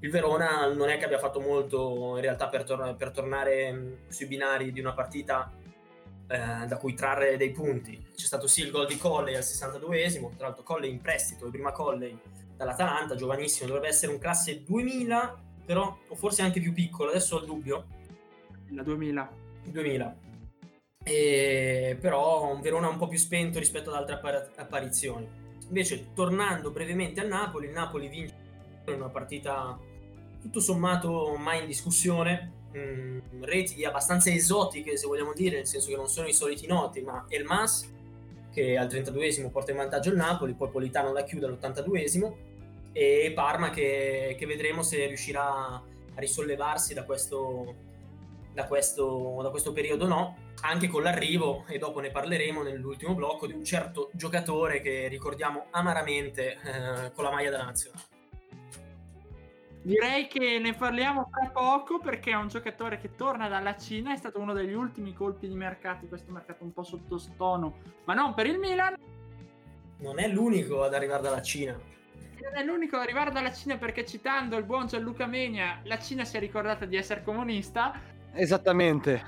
Il 0.04 0.10
Verona 0.10 0.70
non 0.70 0.90
è 0.90 0.98
che 0.98 1.06
abbia 1.06 1.18
fatto 1.18 1.40
molto 1.40 2.16
in 2.16 2.20
realtà 2.20 2.48
per, 2.48 2.64
tor- 2.64 2.94
per 2.94 3.10
tornare 3.10 3.72
mh, 3.72 3.96
sui 4.08 4.26
binari 4.26 4.70
di 4.70 4.78
una 4.78 4.92
partita 4.92 5.50
eh, 6.28 6.66
da 6.66 6.76
cui 6.76 6.92
trarre 6.92 7.38
dei 7.38 7.50
punti. 7.52 8.08
C'è 8.14 8.26
stato 8.26 8.46
sì 8.46 8.60
il 8.60 8.70
gol 8.70 8.86
di 8.86 8.98
Colley 8.98 9.34
al 9.34 9.42
62esimo, 9.42 10.36
tra 10.36 10.48
l'altro 10.48 10.62
Colley 10.62 10.90
in 10.90 11.00
prestito, 11.00 11.48
prima 11.48 11.72
Colley 11.72 12.18
dall'Atalanta, 12.54 13.14
giovanissimo, 13.14 13.68
dovrebbe 13.68 13.88
essere 13.88 14.12
un 14.12 14.18
classe 14.18 14.62
2000, 14.62 15.42
però 15.64 15.96
o 16.06 16.14
forse 16.14 16.42
anche 16.42 16.60
più 16.60 16.74
piccolo, 16.74 17.08
adesso 17.08 17.36
ho 17.36 17.40
il 17.40 17.46
dubbio. 17.46 17.86
La 18.72 18.82
2000. 18.82 19.30
2000. 19.70 20.16
E, 21.02 21.96
però 21.98 22.52
un 22.52 22.60
Verona 22.60 22.88
un 22.88 22.98
po' 22.98 23.08
più 23.08 23.18
spento 23.18 23.58
rispetto 23.58 23.88
ad 23.88 23.96
altre 23.96 24.16
appar- 24.16 24.52
apparizioni. 24.56 25.26
Invece, 25.66 26.12
tornando 26.12 26.70
brevemente 26.70 27.22
al 27.22 27.28
Napoli, 27.28 27.68
il 27.68 27.72
Napoli 27.72 28.08
vince 28.08 28.34
in 28.86 28.96
una 28.96 29.08
partita 29.08 29.78
tutto 30.44 30.60
sommato 30.60 31.36
mai 31.38 31.60
in 31.60 31.66
discussione, 31.66 32.52
mh, 32.72 32.78
mm, 32.78 33.44
reti 33.44 33.82
abbastanza 33.84 34.30
esotiche, 34.30 34.98
se 34.98 35.06
vogliamo 35.06 35.32
dire, 35.32 35.56
nel 35.56 35.66
senso 35.66 35.88
che 35.88 35.96
non 35.96 36.08
sono 36.08 36.28
i 36.28 36.34
soliti 36.34 36.66
noti, 36.66 37.00
ma 37.00 37.24
Elmas, 37.28 37.90
che 38.52 38.76
al 38.76 38.88
32esimo 38.88 39.50
porta 39.50 39.70
in 39.70 39.78
vantaggio 39.78 40.10
il 40.10 40.16
Napoli, 40.16 40.52
poi 40.52 40.68
Politano 40.68 41.12
la 41.12 41.24
chiude 41.24 41.46
all'82esimo, 41.46 42.34
e 42.92 43.32
Parma 43.34 43.70
che, 43.70 44.36
che 44.38 44.46
vedremo 44.46 44.82
se 44.82 45.06
riuscirà 45.06 45.46
a 45.46 45.82
risollevarsi 46.16 46.92
da 46.92 47.04
questo, 47.04 47.74
da 48.52 48.66
questo, 48.66 49.38
da 49.42 49.48
questo 49.48 49.72
periodo 49.72 50.04
o 50.04 50.08
no, 50.08 50.36
anche 50.60 50.88
con 50.88 51.02
l'arrivo, 51.02 51.64
e 51.66 51.78
dopo 51.78 52.00
ne 52.00 52.10
parleremo 52.10 52.62
nell'ultimo 52.62 53.14
blocco, 53.14 53.46
di 53.46 53.54
un 53.54 53.64
certo 53.64 54.10
giocatore 54.12 54.82
che 54.82 55.08
ricordiamo 55.08 55.68
amaramente 55.70 56.52
eh, 56.52 57.12
con 57.14 57.24
la 57.24 57.30
maglia 57.30 57.48
della 57.48 57.64
nazionale. 57.64 58.13
Direi 59.84 60.26
che 60.28 60.58
ne 60.60 60.72
parliamo 60.72 61.28
fra 61.30 61.50
poco 61.50 61.98
perché 61.98 62.30
è 62.30 62.36
un 62.36 62.48
giocatore 62.48 62.96
che 62.96 63.14
torna 63.16 63.48
dalla 63.48 63.76
Cina, 63.76 64.14
è 64.14 64.16
stato 64.16 64.40
uno 64.40 64.54
degli 64.54 64.72
ultimi 64.72 65.12
colpi 65.12 65.46
di 65.46 65.54
mercato 65.54 66.06
questo 66.06 66.32
mercato 66.32 66.64
un 66.64 66.72
po' 66.72 66.84
sottostono, 66.84 67.80
ma 68.04 68.14
non 68.14 68.32
per 68.32 68.46
il 68.46 68.58
Milan. 68.58 68.94
Non 69.98 70.18
è 70.18 70.26
l'unico 70.28 70.84
ad 70.84 70.94
arrivare 70.94 71.20
dalla 71.20 71.42
Cina. 71.42 71.72
Non 71.72 72.54
è 72.54 72.64
l'unico 72.64 72.96
ad 72.96 73.02
arrivare 73.02 73.30
dalla 73.30 73.52
Cina 73.52 73.76
perché 73.76 74.06
citando 74.06 74.56
il 74.56 74.64
buon 74.64 74.86
Gianluca 74.86 75.26
Megna, 75.26 75.80
la 75.82 75.98
Cina 75.98 76.24
si 76.24 76.38
è 76.38 76.40
ricordata 76.40 76.86
di 76.86 76.96
essere 76.96 77.22
comunista. 77.22 77.92
Esattamente. 78.32 79.22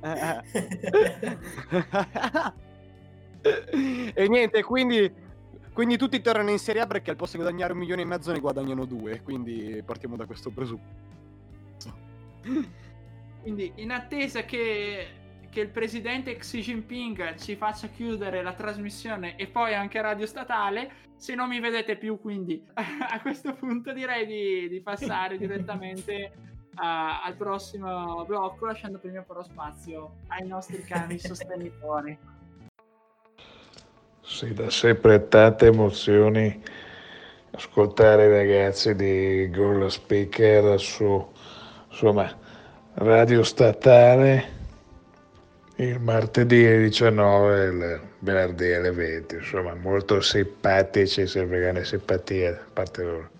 e 4.14 4.28
niente, 4.28 4.62
quindi 4.62 5.12
quindi 5.72 5.96
tutti 5.96 6.20
tornano 6.20 6.50
in 6.50 6.58
Serie 6.58 6.82
A 6.82 6.86
perché 6.86 7.10
al 7.10 7.16
posto 7.16 7.36
di 7.36 7.42
guadagnare 7.42 7.72
un 7.72 7.78
milione 7.78 8.02
e 8.02 8.04
mezzo 8.04 8.30
ne 8.30 8.40
guadagnano 8.40 8.84
due. 8.84 9.22
Quindi 9.22 9.82
partiamo 9.84 10.16
da 10.16 10.26
questo 10.26 10.50
presupposto. 10.50 11.00
Quindi 13.40 13.72
in 13.76 13.90
attesa 13.90 14.44
che, 14.44 15.06
che, 15.50 15.60
il 15.60 15.68
presidente 15.68 16.36
Xi 16.36 16.60
Jinping 16.60 17.36
ci 17.36 17.56
faccia 17.56 17.88
chiudere 17.88 18.42
la 18.42 18.52
trasmissione 18.52 19.36
e 19.36 19.46
poi 19.46 19.74
anche 19.74 20.00
Radio 20.00 20.26
Statale, 20.26 20.92
se 21.16 21.34
non 21.34 21.48
mi 21.48 21.58
vedete 21.58 21.96
più, 21.96 22.20
quindi 22.20 22.62
a 22.74 23.20
questo 23.20 23.54
punto 23.54 23.92
direi 23.92 24.26
di, 24.26 24.68
di 24.68 24.80
passare 24.80 25.38
direttamente 25.38 26.32
uh, 26.74 27.24
al 27.24 27.34
prossimo 27.36 28.24
blocco, 28.26 28.66
lasciando 28.66 28.98
prima 28.98 29.22
però 29.22 29.42
spazio 29.42 30.18
ai 30.28 30.46
nostri 30.46 30.82
cani 30.82 31.18
sostenitori. 31.18 32.31
Sì, 34.24 34.54
dà 34.54 34.70
sempre 34.70 35.28
tante 35.28 35.66
emozioni 35.66 36.62
ascoltare 37.50 38.26
i 38.26 38.30
ragazzi 38.30 38.94
di 38.94 39.50
Goal 39.50 39.90
Speaker 39.90 40.80
su 40.80 41.28
insomma, 41.90 42.32
radio 42.94 43.42
statale 43.42 44.60
il 45.76 45.98
martedì 46.00 46.64
alle 46.64 46.82
19 46.84 47.62
e 47.62 47.66
il 47.66 48.00
venerdì 48.20 48.72
alle 48.72 48.92
20. 48.92 49.34
Insomma, 49.34 49.74
molto 49.74 50.20
simpatici, 50.20 51.26
sempre 51.26 51.60
grande 51.60 51.84
simpatia 51.84 52.52
da 52.52 52.64
parte 52.72 53.02
loro. 53.02 53.30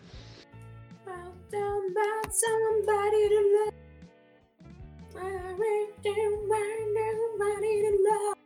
Love. 8.05 8.42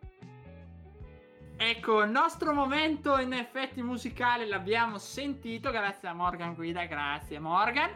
Ecco, 1.57 2.03
il 2.03 2.11
nostro 2.11 2.53
momento 2.53 3.19
in 3.19 3.33
effetti 3.33 3.83
musicale 3.83 4.47
l'abbiamo 4.47 4.99
sentito 4.99 5.71
grazie 5.71 6.09
a 6.09 6.13
Morgan 6.13 6.55
Guida, 6.55 6.85
grazie 6.85 7.39
Morgan. 7.39 7.91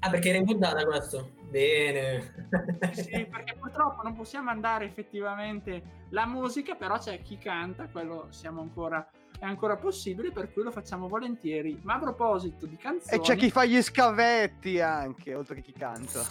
Ah, 0.00 0.10
perché 0.10 0.30
era 0.30 0.38
in 0.38 0.44
puntata 0.44 0.84
questo? 0.84 1.32
Bene. 1.50 2.48
sì, 2.92 3.26
perché 3.30 3.56
purtroppo 3.58 4.02
non 4.02 4.14
possiamo 4.14 4.50
andare 4.50 4.84
effettivamente 4.84 6.06
la 6.10 6.26
musica, 6.26 6.74
però 6.74 6.98
c'è 6.98 7.22
chi 7.22 7.38
canta, 7.38 7.88
quello 7.88 8.26
siamo 8.30 8.60
ancora 8.60 9.08
è 9.42 9.44
ancora 9.44 9.76
possibile, 9.76 10.30
per 10.30 10.52
cui 10.52 10.62
lo 10.62 10.70
facciamo 10.70 11.08
volentieri. 11.08 11.76
Ma 11.82 11.94
a 11.94 11.98
proposito 11.98 12.64
di 12.64 12.76
canzoni... 12.76 13.16
E 13.16 13.20
c'è 13.20 13.34
chi 13.34 13.50
fa 13.50 13.64
gli 13.64 13.82
scavetti 13.82 14.80
anche, 14.80 15.34
oltre 15.34 15.56
che 15.56 15.62
chi 15.62 15.72
canta. 15.72 16.24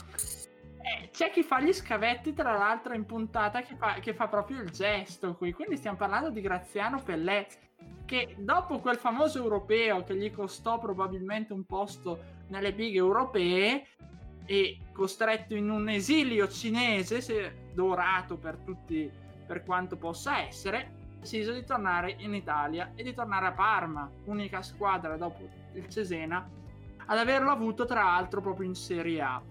Eh, 0.83 1.09
c'è 1.11 1.29
chi 1.29 1.43
fa 1.43 1.61
gli 1.61 1.71
scavetti, 1.71 2.33
tra 2.33 2.57
l'altro, 2.57 2.93
in 2.93 3.05
puntata 3.05 3.61
che 3.61 3.75
fa, 3.75 3.93
che 3.95 4.13
fa, 4.13 4.27
proprio 4.27 4.61
il 4.61 4.71
gesto 4.71 5.35
qui. 5.35 5.53
Quindi 5.53 5.77
stiamo 5.77 5.97
parlando 5.97 6.29
di 6.31 6.41
Graziano 6.41 7.01
Pellè, 7.01 7.45
che 8.05 8.35
dopo 8.39 8.79
quel 8.79 8.97
famoso 8.97 9.37
europeo 9.37 10.03
che 10.03 10.15
gli 10.15 10.31
costò 10.31 10.79
probabilmente 10.79 11.53
un 11.53 11.65
posto 11.65 12.39
nelle 12.47 12.73
bighe 12.73 12.97
europee 12.97 13.85
e 14.45 14.79
costretto 14.91 15.55
in 15.55 15.69
un 15.69 15.87
esilio 15.87 16.47
cinese, 16.47 17.21
se 17.21 17.69
dorato 17.73 18.37
per 18.37 18.57
tutti, 18.57 19.09
per 19.45 19.63
quanto 19.63 19.97
possa 19.97 20.39
essere, 20.39 20.99
deciso 21.19 21.53
di 21.53 21.63
tornare 21.63 22.15
in 22.17 22.33
Italia 22.33 22.91
e 22.95 23.03
di 23.03 23.13
tornare 23.13 23.45
a 23.45 23.51
Parma, 23.51 24.09
unica 24.25 24.63
squadra 24.63 25.15
dopo 25.15 25.47
il 25.73 25.87
Cesena 25.87 26.49
ad 27.05 27.17
averlo 27.17 27.51
avuto 27.51 27.85
tra 27.85 28.03
l'altro 28.03 28.41
proprio 28.41 28.67
in 28.67 28.75
Serie 28.75 29.21
A 29.21 29.41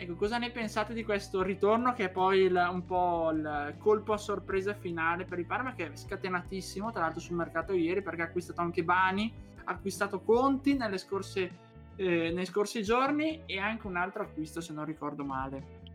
Ecco, 0.00 0.14
cosa 0.14 0.38
ne 0.38 0.50
pensate 0.52 0.94
di 0.94 1.02
questo 1.02 1.42
ritorno 1.42 1.92
che 1.92 2.04
è 2.04 2.08
poi 2.08 2.42
il, 2.42 2.68
un 2.70 2.84
po' 2.84 3.30
il 3.32 3.74
colpo 3.78 4.12
a 4.12 4.16
sorpresa 4.16 4.72
finale 4.72 5.24
per 5.24 5.40
il 5.40 5.44
Parma 5.44 5.74
che 5.74 5.90
è 5.90 5.96
scatenatissimo 5.96 6.92
tra 6.92 7.00
l'altro 7.00 7.18
sul 7.18 7.34
mercato 7.34 7.72
ieri 7.72 8.00
perché 8.00 8.22
ha 8.22 8.26
acquistato 8.26 8.60
anche 8.60 8.84
Bani, 8.84 9.32
ha 9.64 9.72
acquistato 9.72 10.20
Conti 10.20 10.76
nelle 10.76 10.98
scorse, 10.98 11.50
eh, 11.96 12.30
nei 12.30 12.46
scorsi 12.46 12.80
giorni 12.84 13.42
e 13.44 13.58
anche 13.58 13.88
un 13.88 13.96
altro 13.96 14.22
acquisto 14.22 14.60
se 14.60 14.72
non 14.72 14.84
ricordo 14.84 15.24
male. 15.24 15.86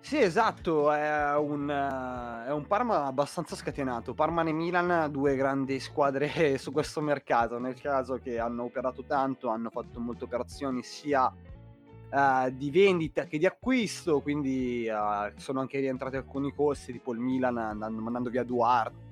Sì, 0.00 0.16
esatto, 0.18 0.90
è 0.90 1.36
un, 1.36 1.68
è 1.68 2.50
un, 2.50 2.66
Parma 2.66 3.04
abbastanza 3.04 3.54
scatenato. 3.54 4.14
Parma 4.14 4.42
e 4.44 4.52
Milan, 4.52 5.10
due 5.10 5.36
grandi 5.36 5.78
squadre 5.78 6.56
su 6.56 6.72
questo 6.72 7.02
mercato, 7.02 7.58
nel 7.58 7.78
caso 7.78 8.16
che 8.16 8.38
hanno 8.38 8.62
operato 8.62 9.04
tanto, 9.04 9.50
hanno 9.50 9.68
fatto 9.68 10.00
molte 10.00 10.24
operazioni 10.24 10.82
sia 10.82 11.30
uh, 12.10 12.50
di 12.50 12.70
vendita 12.70 13.24
che 13.24 13.38
di 13.38 13.46
acquisto, 13.46 14.20
quindi 14.20 14.88
uh, 14.88 15.32
sono 15.38 15.60
anche 15.60 15.80
rientrati 15.80 16.16
alcuni 16.16 16.52
costi, 16.54 16.92
tipo 16.92 17.12
il 17.12 17.18
Milan 17.18 17.56
andando, 17.56 18.00
mandando 18.00 18.30
via 18.30 18.44
Duarte, 18.44 19.06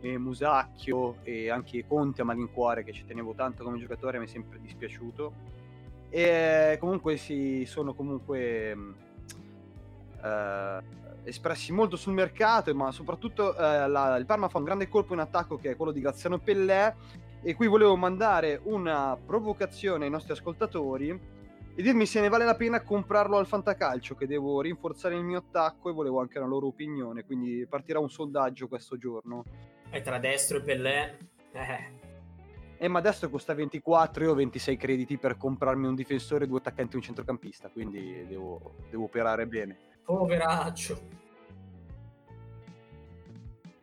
e 0.00 0.16
Musacchio 0.16 1.16
e 1.24 1.50
anche 1.50 1.84
Conte 1.86 2.22
a 2.22 2.24
malincuore 2.24 2.84
che 2.84 2.92
ci 2.92 3.04
tenevo 3.04 3.32
tanto 3.34 3.64
come 3.64 3.78
giocatore, 3.78 4.18
mi 4.18 4.26
è 4.26 4.28
sempre 4.28 4.60
dispiaciuto. 4.60 5.56
E 6.10 6.76
comunque 6.80 7.16
si 7.16 7.64
sono 7.66 7.92
comunque 7.94 8.72
uh, 10.22 10.82
espressi 11.24 11.72
molto 11.72 11.96
sul 11.96 12.14
mercato, 12.14 12.74
ma 12.74 12.92
soprattutto 12.92 13.54
la, 13.58 14.16
il 14.16 14.24
Parma 14.24 14.48
fa 14.48 14.58
un 14.58 14.64
grande 14.64 14.88
colpo 14.88 15.14
in 15.14 15.20
attacco 15.20 15.56
che 15.56 15.72
è 15.72 15.76
quello 15.76 15.92
di 15.92 16.00
Graziano 16.00 16.38
Pellè. 16.38 16.94
E 17.40 17.54
qui 17.54 17.66
volevo 17.66 17.94
mandare 17.96 18.60
una 18.64 19.16
provocazione 19.16 20.06
ai 20.06 20.10
nostri 20.10 20.32
ascoltatori 20.32 21.36
e 21.78 21.82
dirmi 21.82 22.06
se 22.06 22.20
ne 22.20 22.28
vale 22.28 22.44
la 22.44 22.56
pena 22.56 22.82
comprarlo 22.82 23.36
al 23.36 23.46
fantacalcio, 23.46 24.16
che 24.16 24.26
devo 24.26 24.60
rinforzare 24.60 25.14
il 25.14 25.22
mio 25.22 25.38
attacco 25.38 25.88
e 25.88 25.92
volevo 25.92 26.18
anche 26.18 26.40
la 26.40 26.44
loro 26.44 26.66
opinione, 26.66 27.24
quindi 27.24 27.64
partirà 27.68 28.00
un 28.00 28.10
sondaggio 28.10 28.66
questo 28.66 28.98
giorno. 28.98 29.44
E 29.88 30.00
tra 30.00 30.18
destro 30.18 30.58
e 30.58 30.62
Pellè... 30.62 31.16
Eh. 31.52 31.92
Eh, 32.78 32.88
ma 32.88 32.98
adesso 32.98 33.30
costa 33.30 33.54
24, 33.54 34.24
io 34.24 34.32
ho 34.32 34.34
26 34.34 34.76
crediti 34.76 35.18
per 35.18 35.36
comprarmi 35.36 35.86
un 35.86 35.94
difensore, 35.94 36.48
due 36.48 36.58
attaccanti 36.58 36.94
e 36.94 36.96
un 36.96 37.02
centrocampista, 37.02 37.68
quindi 37.68 38.26
devo, 38.26 38.74
devo 38.90 39.04
operare 39.04 39.46
bene. 39.46 39.78
Poveraccio. 40.02 41.00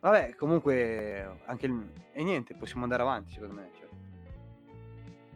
Vabbè, 0.00 0.34
comunque, 0.34 1.40
anche 1.46 1.64
il... 1.64 1.92
E 2.12 2.22
niente, 2.22 2.54
possiamo 2.56 2.82
andare 2.82 3.02
avanti, 3.02 3.32
secondo 3.32 3.54
me. 3.54 3.70
Cioè. 3.72 3.88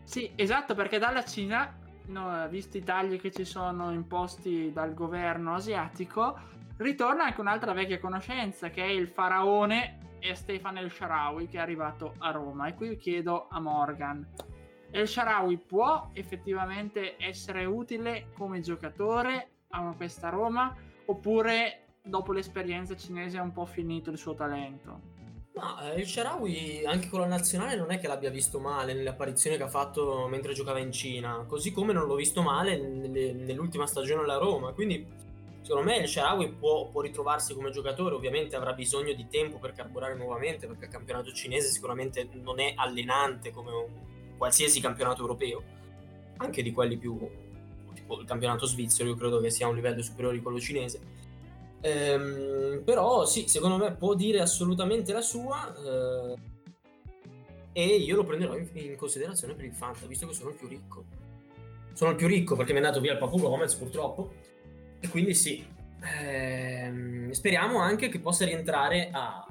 Sì, 0.05 0.31
esatto, 0.37 0.75
perché 0.75 0.99
dalla 0.99 1.25
Cina 1.25 1.81
no, 2.11 2.49
visti 2.49 2.79
i 2.79 2.83
tagli 2.83 3.19
che 3.19 3.31
ci 3.31 3.45
sono 3.45 3.91
imposti 3.93 4.73
dal 4.73 4.95
governo 4.95 5.55
asiatico, 5.55 6.39
ritorna 6.79 7.25
anche 7.25 7.41
un'altra 7.41 7.73
vecchia 7.73 7.99
conoscenza 7.99 8.71
che 8.71 8.83
è 8.83 8.89
il 8.89 9.09
faraone 9.09 10.17
e 10.19 10.35
Stefan 10.35 10.77
El 10.77 10.91
Sharawi 10.91 11.49
che 11.49 11.57
è 11.57 11.61
arrivato 11.61 12.15
a 12.19 12.31
Roma. 12.31 12.67
E 12.67 12.75
qui 12.75 12.97
chiedo 12.97 13.47
a 13.49 13.61
Morgan: 13.61 14.27
El 14.91 15.09
Sharawi 15.09 15.57
può 15.57 16.11
effettivamente 16.13 17.17
essere 17.19 17.65
utile 17.65 18.29
come 18.35 18.61
giocatore 18.61 19.51
a 19.71 19.95
questa 19.97 20.29
Roma 20.29 20.75
oppure 21.07 21.85
dopo 22.03 22.33
l'esperienza 22.33 22.97
cinese 22.97 23.39
è 23.39 23.41
un 23.41 23.53
po' 23.53 23.67
finito 23.67 24.11
il 24.11 24.19
suo 24.19 24.35
talento? 24.35 25.20
Ma 25.53 25.93
eh, 25.93 26.01
il 26.01 26.07
Sharawi 26.07 26.85
anche 26.85 27.09
con 27.09 27.21
la 27.21 27.27
nazionale 27.27 27.75
non 27.75 27.91
è 27.91 27.99
che 27.99 28.07
l'abbia 28.07 28.31
visto 28.31 28.61
male 28.61 28.95
nelle 28.95 29.09
apparizioni 29.09 29.57
che 29.57 29.65
ha 29.65 29.69
fatto 29.69 30.29
mentre 30.29 30.53
giocava 30.53 30.79
in 30.79 30.93
Cina, 30.93 31.45
così 31.47 31.73
come 31.73 31.93
non 31.93 32.07
l'ho 32.07 32.15
visto 32.15 32.41
male 32.41 32.79
nelle, 32.79 33.33
nell'ultima 33.33 33.87
stagione 33.87 34.23
alla 34.23 34.37
Roma. 34.37 34.73
Quindi 34.73 35.05
secondo 35.63 35.91
me 35.91 35.99
il 35.99 36.09
Sharawi 36.09 36.51
può, 36.53 36.87
può, 36.89 37.01
ritrovarsi 37.01 37.55
come 37.55 37.71
giocatore, 37.71 38.15
ovviamente 38.15 38.55
avrà 38.55 38.73
bisogno 38.75 39.13
di 39.13 39.27
tempo 39.29 39.59
per 39.59 39.73
carburare 39.73 40.15
nuovamente 40.15 40.69
perché 40.69 40.85
il 40.85 40.91
campionato 40.91 41.33
cinese 41.33 41.69
sicuramente 41.69 42.29
non 42.33 42.61
è 42.61 42.75
allenante 42.77 43.51
come 43.51 43.73
un 43.73 44.09
qualsiasi 44.37 44.81
campionato 44.81 45.21
europeo, 45.21 45.63
anche 46.37 46.63
di 46.63 46.73
quelli 46.73 46.97
più 46.97 47.19
tipo 47.93 48.21
il 48.21 48.27
campionato 48.27 48.67
svizzero, 48.67 49.11
io 49.11 49.17
credo 49.17 49.41
che 49.41 49.51
sia 49.51 49.67
a 49.67 49.69
un 49.69 49.75
livello 49.75 50.01
superiore 50.01 50.37
di 50.37 50.43
quello 50.43 50.61
cinese 50.61 51.01
Ehm, 51.83 52.83
però 52.85 53.25
sì, 53.25 53.49
secondo 53.49 53.77
me 53.77 53.95
può 53.95 54.15
dire 54.15 54.41
assolutamente 54.41 55.13
la 55.13 55.23
sua 55.23 55.75
eh, 55.75 56.35
e 57.73 57.87
io 57.97 58.17
lo 58.17 58.25
prenderò 58.25 58.57
in, 58.57 58.69
in, 58.73 58.97
considerazione 58.97 59.55
per 59.55 59.65
il 59.65 59.73
Fanta, 59.73 60.07
visto 60.07 60.27
che 60.27 60.35
sono 60.35 60.51
il 60.51 60.57
più 60.57 60.69
ricco. 60.69 61.05
Sono 61.93 62.11
il 62.11 62.17
più 62.17 62.27
ricco 62.27 62.57
perché 62.57 62.73
mi 62.73 62.81
è 62.81 62.83
andato 62.83 63.01
via 63.01 63.13
il 63.13 63.19
Papu 63.19 63.39
Gomez 63.39 63.75
purtroppo 63.75 64.33
e 65.01 65.09
quindi 65.09 65.35
sì, 65.35 65.67
ehm, 66.03 67.31
speriamo 67.31 67.79
anche 67.79 68.09
che 68.09 68.21
possa 68.21 68.45
rientrare 68.45 69.09
a, 69.11 69.47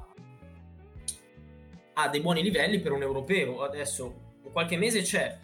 a 1.94 2.10
dei 2.10 2.22
buoni 2.22 2.44
livelli 2.44 2.80
per 2.80 2.92
un 2.92 3.02
europeo. 3.02 3.62
Adesso 3.62 4.28
qualche 4.52 4.78
mese 4.78 5.02
c'è, 5.02 5.38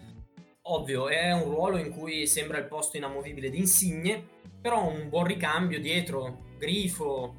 ovvio, 0.64 1.08
è 1.08 1.32
un 1.32 1.50
ruolo 1.50 1.78
in 1.78 1.92
cui 1.92 2.28
sembra 2.28 2.60
il 2.60 2.66
posto 2.66 2.98
inamovibile 2.98 3.50
di 3.50 3.58
Insigne, 3.58 4.24
però 4.62 4.88
un 4.88 5.10
buon 5.10 5.26
ricambio 5.26 5.80
dietro 5.80 6.45
Grifo, 6.58 7.34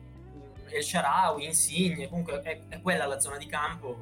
El 0.69 0.83
Sharawi, 0.83 1.45
Insigne, 1.45 2.09
comunque 2.09 2.43
è, 2.43 2.61
è, 2.69 2.81
quella 2.81 3.07
la 3.07 3.21
zona 3.21 3.39
di 3.39 3.47
campo, 3.47 3.97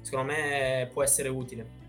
secondo 0.00 0.32
me 0.32 0.88
può 0.92 1.02
essere 1.02 1.28
utile. 1.28 1.84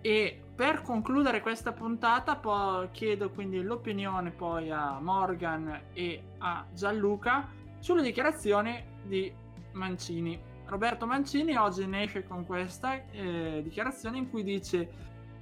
E 0.00 0.40
per 0.54 0.82
concludere 0.82 1.40
questa 1.40 1.72
puntata 1.72 2.36
poi 2.36 2.90
chiedo 2.92 3.30
quindi 3.30 3.62
l'opinione 3.62 4.30
poi 4.30 4.70
a 4.70 5.00
Morgan 5.00 5.86
e 5.92 6.22
a 6.38 6.64
Gianluca 6.72 7.48
sulle 7.80 8.02
dichiarazioni 8.02 8.82
di 9.02 9.32
Mancini. 9.72 10.38
Roberto 10.66 11.06
Mancini 11.06 11.56
oggi 11.56 11.86
ne 11.86 12.04
esce 12.04 12.24
con 12.24 12.46
questa 12.46 13.02
eh, 13.10 13.60
dichiarazione 13.62 14.18
in 14.18 14.30
cui 14.30 14.42
dice 14.42 14.88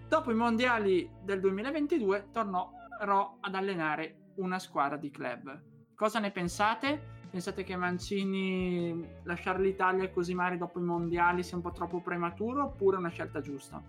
dopo 0.09 0.31
i 0.31 0.35
mondiali 0.35 1.09
del 1.23 1.41
2022 1.41 2.29
tornerò 2.33 3.37
ad 3.41 3.55
allenare 3.55 4.17
una 4.37 4.59
squadra 4.59 4.97
di 4.97 5.11
club. 5.11 5.72
Cosa 5.95 6.19
ne 6.19 6.31
pensate? 6.31 7.21
Pensate 7.31 7.65
che 7.65 7.77
Mancini 7.77 9.09
lasciare 9.23 9.63
l'Italia 9.63 10.11
così 10.11 10.35
magari 10.35 10.59
dopo 10.59 10.79
i 10.79 10.83
mondiali 10.83 11.43
sia 11.43 11.57
un 11.57 11.63
po' 11.63 11.73
troppo 11.73 12.01
prematuro 12.01 12.65
oppure 12.65 12.99
una 12.99 13.09
scelta 13.09 13.41
giusta? 13.41 13.83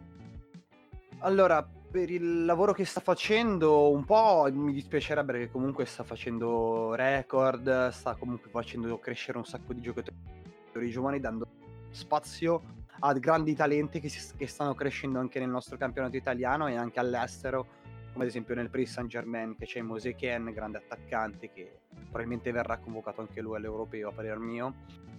Allora, 1.20 1.62
per 1.64 2.10
il 2.10 2.46
lavoro 2.46 2.74
che 2.74 2.86
sta 2.86 3.00
facendo, 3.00 3.92
un 3.92 4.04
po' 4.04 4.48
mi 4.52 4.74
dispiacerebbe 4.74 5.32
perché 5.32 5.52
comunque 5.52 5.86
sta 5.86 6.04
facendo 6.04 6.96
record, 6.96 7.90
sta 7.90 8.16
comunque 8.16 8.50
facendo 8.50 8.98
crescere 8.98 9.38
un 9.38 9.46
sacco 9.46 9.74
di 9.74 9.82
giocatori 9.82 10.90
giovani, 10.90 11.20
dando 11.20 11.48
spazio 11.92 12.62
a 13.00 13.14
grandi 13.14 13.54
talenti 13.56 14.00
che, 14.00 14.10
si, 14.10 14.36
che 14.36 14.48
stanno 14.48 14.74
crescendo 14.74 15.20
anche 15.20 15.40
nel 15.40 15.50
nostro 15.50 15.78
campionato 15.78 16.16
italiano 16.16 16.68
e 16.68 16.76
anche 16.76 17.00
all'estero 17.00 17.68
come 18.14 18.24
ad 18.24 18.30
esempio 18.30 18.56
nel 18.56 18.70
Paris 18.70 18.92
Saint 18.92 19.10
Germain 19.10 19.56
che 19.58 19.66
c'è 19.66 19.82
Mose 19.82 20.16
Ken, 20.16 20.52
grande 20.54 20.78
attaccante 20.78 21.52
che 21.52 21.80
probabilmente 21.90 22.52
verrà 22.52 22.78
convocato 22.78 23.22
anche 23.22 23.42
lui 23.42 23.58
all'europeo 23.58 24.10
a 24.10 24.12
parer 24.12 24.38
mio 24.38 24.74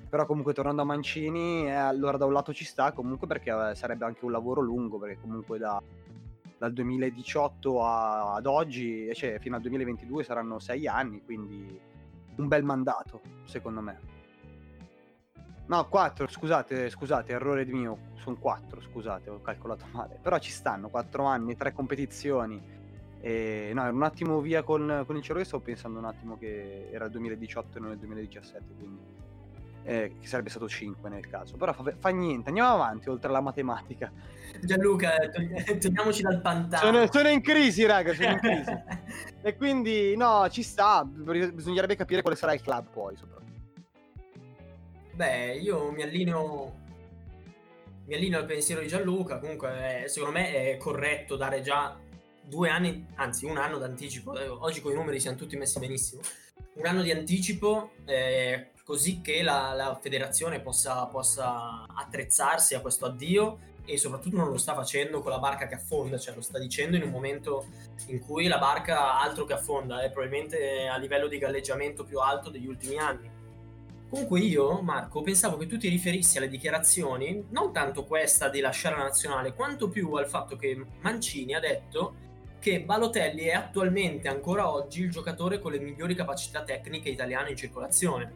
però 0.08 0.26
comunque 0.26 0.54
tornando 0.54 0.82
a 0.82 0.84
Mancini 0.84 1.66
eh, 1.66 1.72
allora 1.72 2.16
da 2.16 2.24
un 2.24 2.32
lato 2.32 2.54
ci 2.54 2.64
sta 2.64 2.92
comunque 2.92 3.26
perché 3.26 3.50
eh, 3.50 3.74
sarebbe 3.74 4.04
anche 4.04 4.24
un 4.24 4.30
lavoro 4.30 4.60
lungo 4.60 4.98
perché 4.98 5.18
comunque 5.20 5.58
da, 5.58 5.82
dal 6.56 6.72
2018 6.72 7.84
a, 7.84 8.34
ad 8.34 8.46
oggi 8.46 9.12
cioè 9.12 9.38
fino 9.40 9.56
al 9.56 9.62
2022 9.62 10.22
saranno 10.22 10.58
sei 10.60 10.86
anni 10.86 11.22
quindi 11.24 11.78
un 12.36 12.48
bel 12.48 12.62
mandato 12.62 13.20
secondo 13.44 13.80
me 13.80 14.12
No, 15.66 15.88
4, 15.88 16.26
scusate, 16.26 16.90
scusate, 16.90 17.32
errore 17.32 17.64
mio, 17.64 18.10
sono 18.16 18.36
4, 18.36 18.82
scusate, 18.82 19.30
ho 19.30 19.40
calcolato 19.40 19.86
male. 19.92 20.18
Però 20.20 20.38
ci 20.38 20.50
stanno 20.50 20.90
4 20.90 21.24
anni, 21.24 21.56
3 21.56 21.72
competizioni. 21.72 22.60
E, 23.24 23.70
no, 23.72 23.84
ero 23.84 23.94
un 23.94 24.02
attimo 24.02 24.38
via 24.42 24.62
con, 24.62 25.02
con 25.06 25.16
il 25.16 25.22
cervello, 25.22 25.46
stavo 25.46 25.62
pensando 25.62 25.98
un 25.98 26.04
attimo 26.04 26.36
che 26.36 26.90
era 26.90 27.06
il 27.06 27.10
2018 27.10 27.78
e 27.78 27.80
non 27.80 27.92
il 27.92 27.96
2017, 27.96 28.64
quindi 28.76 29.00
eh, 29.84 30.16
che 30.20 30.26
sarebbe 30.26 30.50
stato 30.50 30.68
5 30.68 31.08
nel 31.08 31.26
caso. 31.26 31.56
Però 31.56 31.72
fa, 31.72 31.90
fa, 31.96 32.10
niente, 32.10 32.48
andiamo 32.48 32.74
avanti 32.74 33.08
oltre 33.08 33.30
alla 33.30 33.40
matematica. 33.40 34.12
Gianluca, 34.60 35.12
torniamoci 35.80 36.20
dal 36.20 36.42
pantano. 36.42 36.84
Sono, 36.84 37.10
sono, 37.10 37.28
in 37.30 37.40
crisi, 37.40 37.86
raga, 37.86 38.12
sono 38.12 38.32
in 38.32 38.38
crisi. 38.40 38.72
e 39.40 39.56
quindi, 39.56 40.14
no, 40.18 40.46
ci 40.50 40.62
sta, 40.62 41.02
bisognerebbe 41.02 41.96
capire 41.96 42.20
quale 42.20 42.36
sarà 42.36 42.52
il 42.52 42.60
club 42.60 42.88
poi, 42.92 43.16
soprattutto. 43.16 43.42
Beh, 45.14 45.54
io 45.54 45.90
mi 45.92 46.02
allineo 46.02 46.82
mi 48.04 48.16
allineo 48.16 48.40
al 48.40 48.44
pensiero 48.44 48.82
di 48.82 48.86
Gianluca, 48.88 49.38
comunque 49.38 50.02
eh, 50.02 50.08
secondo 50.08 50.38
me 50.38 50.72
è 50.72 50.76
corretto 50.76 51.36
dare 51.36 51.62
già 51.62 51.98
due 52.46 52.68
anni, 52.68 53.06
anzi 53.16 53.46
un 53.46 53.56
anno 53.56 53.78
d'anticipo, 53.78 54.38
eh, 54.38 54.48
oggi 54.48 54.80
con 54.80 54.92
i 54.92 54.94
numeri 54.94 55.20
siamo 55.20 55.36
tutti 55.36 55.56
messi 55.56 55.78
benissimo, 55.78 56.22
un 56.74 56.86
anno 56.86 57.02
di 57.02 57.10
anticipo 57.10 57.92
eh, 58.04 58.70
così 58.84 59.20
che 59.20 59.42
la, 59.42 59.72
la 59.72 59.98
federazione 60.00 60.60
possa, 60.60 61.06
possa, 61.06 61.86
attrezzarsi 61.94 62.74
a 62.74 62.80
questo 62.80 63.06
addio 63.06 63.72
e 63.86 63.98
soprattutto 63.98 64.36
non 64.36 64.48
lo 64.48 64.56
sta 64.56 64.74
facendo 64.74 65.20
con 65.20 65.30
la 65.30 65.38
barca 65.38 65.66
che 65.66 65.74
affonda, 65.74 66.18
cioè 66.18 66.34
lo 66.34 66.40
sta 66.40 66.58
dicendo 66.58 66.96
in 66.96 67.02
un 67.02 67.10
momento 67.10 67.66
in 68.06 68.20
cui 68.20 68.46
la 68.46 68.58
barca 68.58 69.20
altro 69.20 69.44
che 69.44 69.52
affonda, 69.54 70.02
è 70.02 70.10
probabilmente 70.10 70.86
a 70.86 70.96
livello 70.96 71.28
di 71.28 71.38
galleggiamento 71.38 72.04
più 72.04 72.18
alto 72.18 72.50
degli 72.50 72.66
ultimi 72.66 72.96
anni. 72.98 73.30
Comunque 74.08 74.40
io, 74.40 74.80
Marco, 74.80 75.22
pensavo 75.22 75.56
che 75.56 75.66
tu 75.66 75.76
ti 75.76 75.88
riferissi 75.88 76.38
alle 76.38 76.48
dichiarazioni, 76.48 77.46
non 77.50 77.72
tanto 77.72 78.04
questa 78.04 78.48
di 78.48 78.60
lasciare 78.60 78.96
la 78.96 79.02
nazionale, 79.02 79.54
quanto 79.54 79.88
più 79.88 80.12
al 80.14 80.28
fatto 80.28 80.56
che 80.56 80.86
Mancini 81.00 81.54
ha 81.54 81.60
detto 81.60 82.14
che 82.64 82.80
Balotelli 82.80 83.42
è 83.42 83.52
attualmente, 83.52 84.26
ancora 84.26 84.72
oggi, 84.72 85.02
il 85.02 85.10
giocatore 85.10 85.58
con 85.58 85.70
le 85.70 85.80
migliori 85.80 86.14
capacità 86.14 86.64
tecniche 86.64 87.10
italiane 87.10 87.50
in 87.50 87.56
circolazione. 87.56 88.32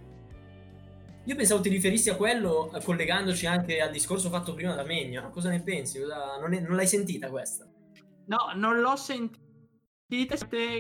Io 1.24 1.34
pensavo 1.34 1.62
ti 1.62 1.70
riferissi 1.70 2.10
a 2.10 2.14
quello 2.14 2.70
collegandoci 2.84 3.46
anche 3.46 3.80
al 3.80 3.90
discorso 3.90 4.28
fatto 4.28 4.52
prima 4.52 4.74
da 4.74 4.84
Megna. 4.84 5.30
Cosa 5.30 5.48
ne 5.48 5.62
pensi? 5.62 5.98
Non, 6.40 6.52
è, 6.52 6.60
non 6.60 6.76
l'hai 6.76 6.86
sentita 6.86 7.30
questa? 7.30 7.66
No, 8.26 8.52
non 8.54 8.78
l'ho 8.80 8.96
sentita. 8.96 9.40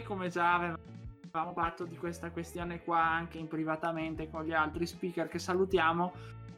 Come 0.04 0.28
già 0.28 0.54
avevamo 0.54 1.54
parlato 1.54 1.86
di 1.86 1.96
questa 1.96 2.30
questione 2.30 2.84
qua 2.84 3.02
anche 3.02 3.38
in 3.38 3.48
privatamente 3.48 4.28
con 4.28 4.44
gli 4.44 4.52
altri 4.52 4.86
speaker 4.86 5.26
che 5.26 5.38
salutiamo. 5.38 6.12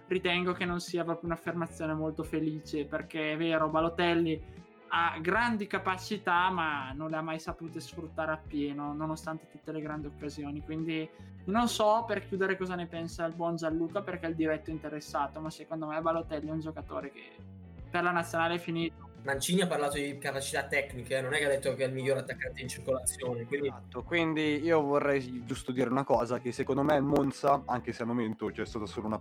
Ritengo 0.09 0.55
che 0.55 0.64
non 0.64 0.81
sia 0.81 1.05
proprio 1.05 1.29
un'affermazione 1.29 1.94
molto 1.94 2.24
felice 2.24 2.85
perché 2.85 3.35
è 3.35 3.37
vero, 3.37 3.68
Balotelli 3.68 4.59
ha 4.92 5.18
grandi 5.20 5.66
capacità, 5.66 6.50
ma 6.50 6.92
non 6.92 7.11
le 7.11 7.16
ha 7.16 7.22
mai 7.22 7.38
sapute 7.38 7.81
sfruttare 7.81 8.33
appieno, 8.33 8.92
nonostante 8.92 9.46
tutte 9.48 9.72
le 9.72 9.81
grandi 9.81 10.09
occasioni. 10.09 10.62
Quindi 10.62 11.09
non 11.44 11.68
so 11.68 12.05
per 12.07 12.26
chiudere 12.26 12.57
cosa 12.57 12.74
ne 12.74 12.87
pensa 12.87 13.24
il 13.24 13.35
buon 13.35 13.57
Gianluca, 13.57 14.03
perché 14.03 14.26
è 14.26 14.29
il 14.31 14.35
diretto 14.35 14.70
interessato, 14.70 15.40
ma 15.40 15.50
secondo 15.50 15.87
me 15.87 16.00
Balotelli 16.00 16.48
è 16.48 16.53
un 16.53 16.61
giocatore 16.61 17.12
che 17.12 17.37
per 17.88 18.03
la 18.03 18.11
nazionale 18.11 18.55
è 18.55 18.59
finito. 18.59 19.09
Mancini 19.22 19.61
ha 19.61 19.66
parlato 19.66 19.96
di 19.96 20.16
capacità 20.18 20.64
tecniche, 20.64 21.18
eh, 21.18 21.20
non 21.20 21.35
è 21.35 21.38
che 21.38 21.44
ha 21.44 21.48
detto 21.48 21.74
che 21.74 21.85
è 21.85 21.87
il 21.87 21.92
miglior 21.92 22.16
attaccante 22.16 22.62
in 22.62 22.68
circolazione. 22.68 23.44
Quindi... 23.44 23.68
Esatto, 23.68 24.03
quindi 24.03 24.61
io 24.62 24.81
vorrei 24.81 25.44
giusto 25.44 25.72
dire 25.72 25.90
una 25.90 26.05
cosa, 26.05 26.40
che 26.40 26.53
secondo 26.53 26.83
me 26.83 26.96
il 26.96 27.03
Monza, 27.03 27.62
anche 27.66 27.92
se 27.92 28.03
al 28.03 28.09
momento 28.09 28.46
c'è 28.46 28.64
stata 28.64 28.87
solo 28.87 29.07
una 29.07 29.20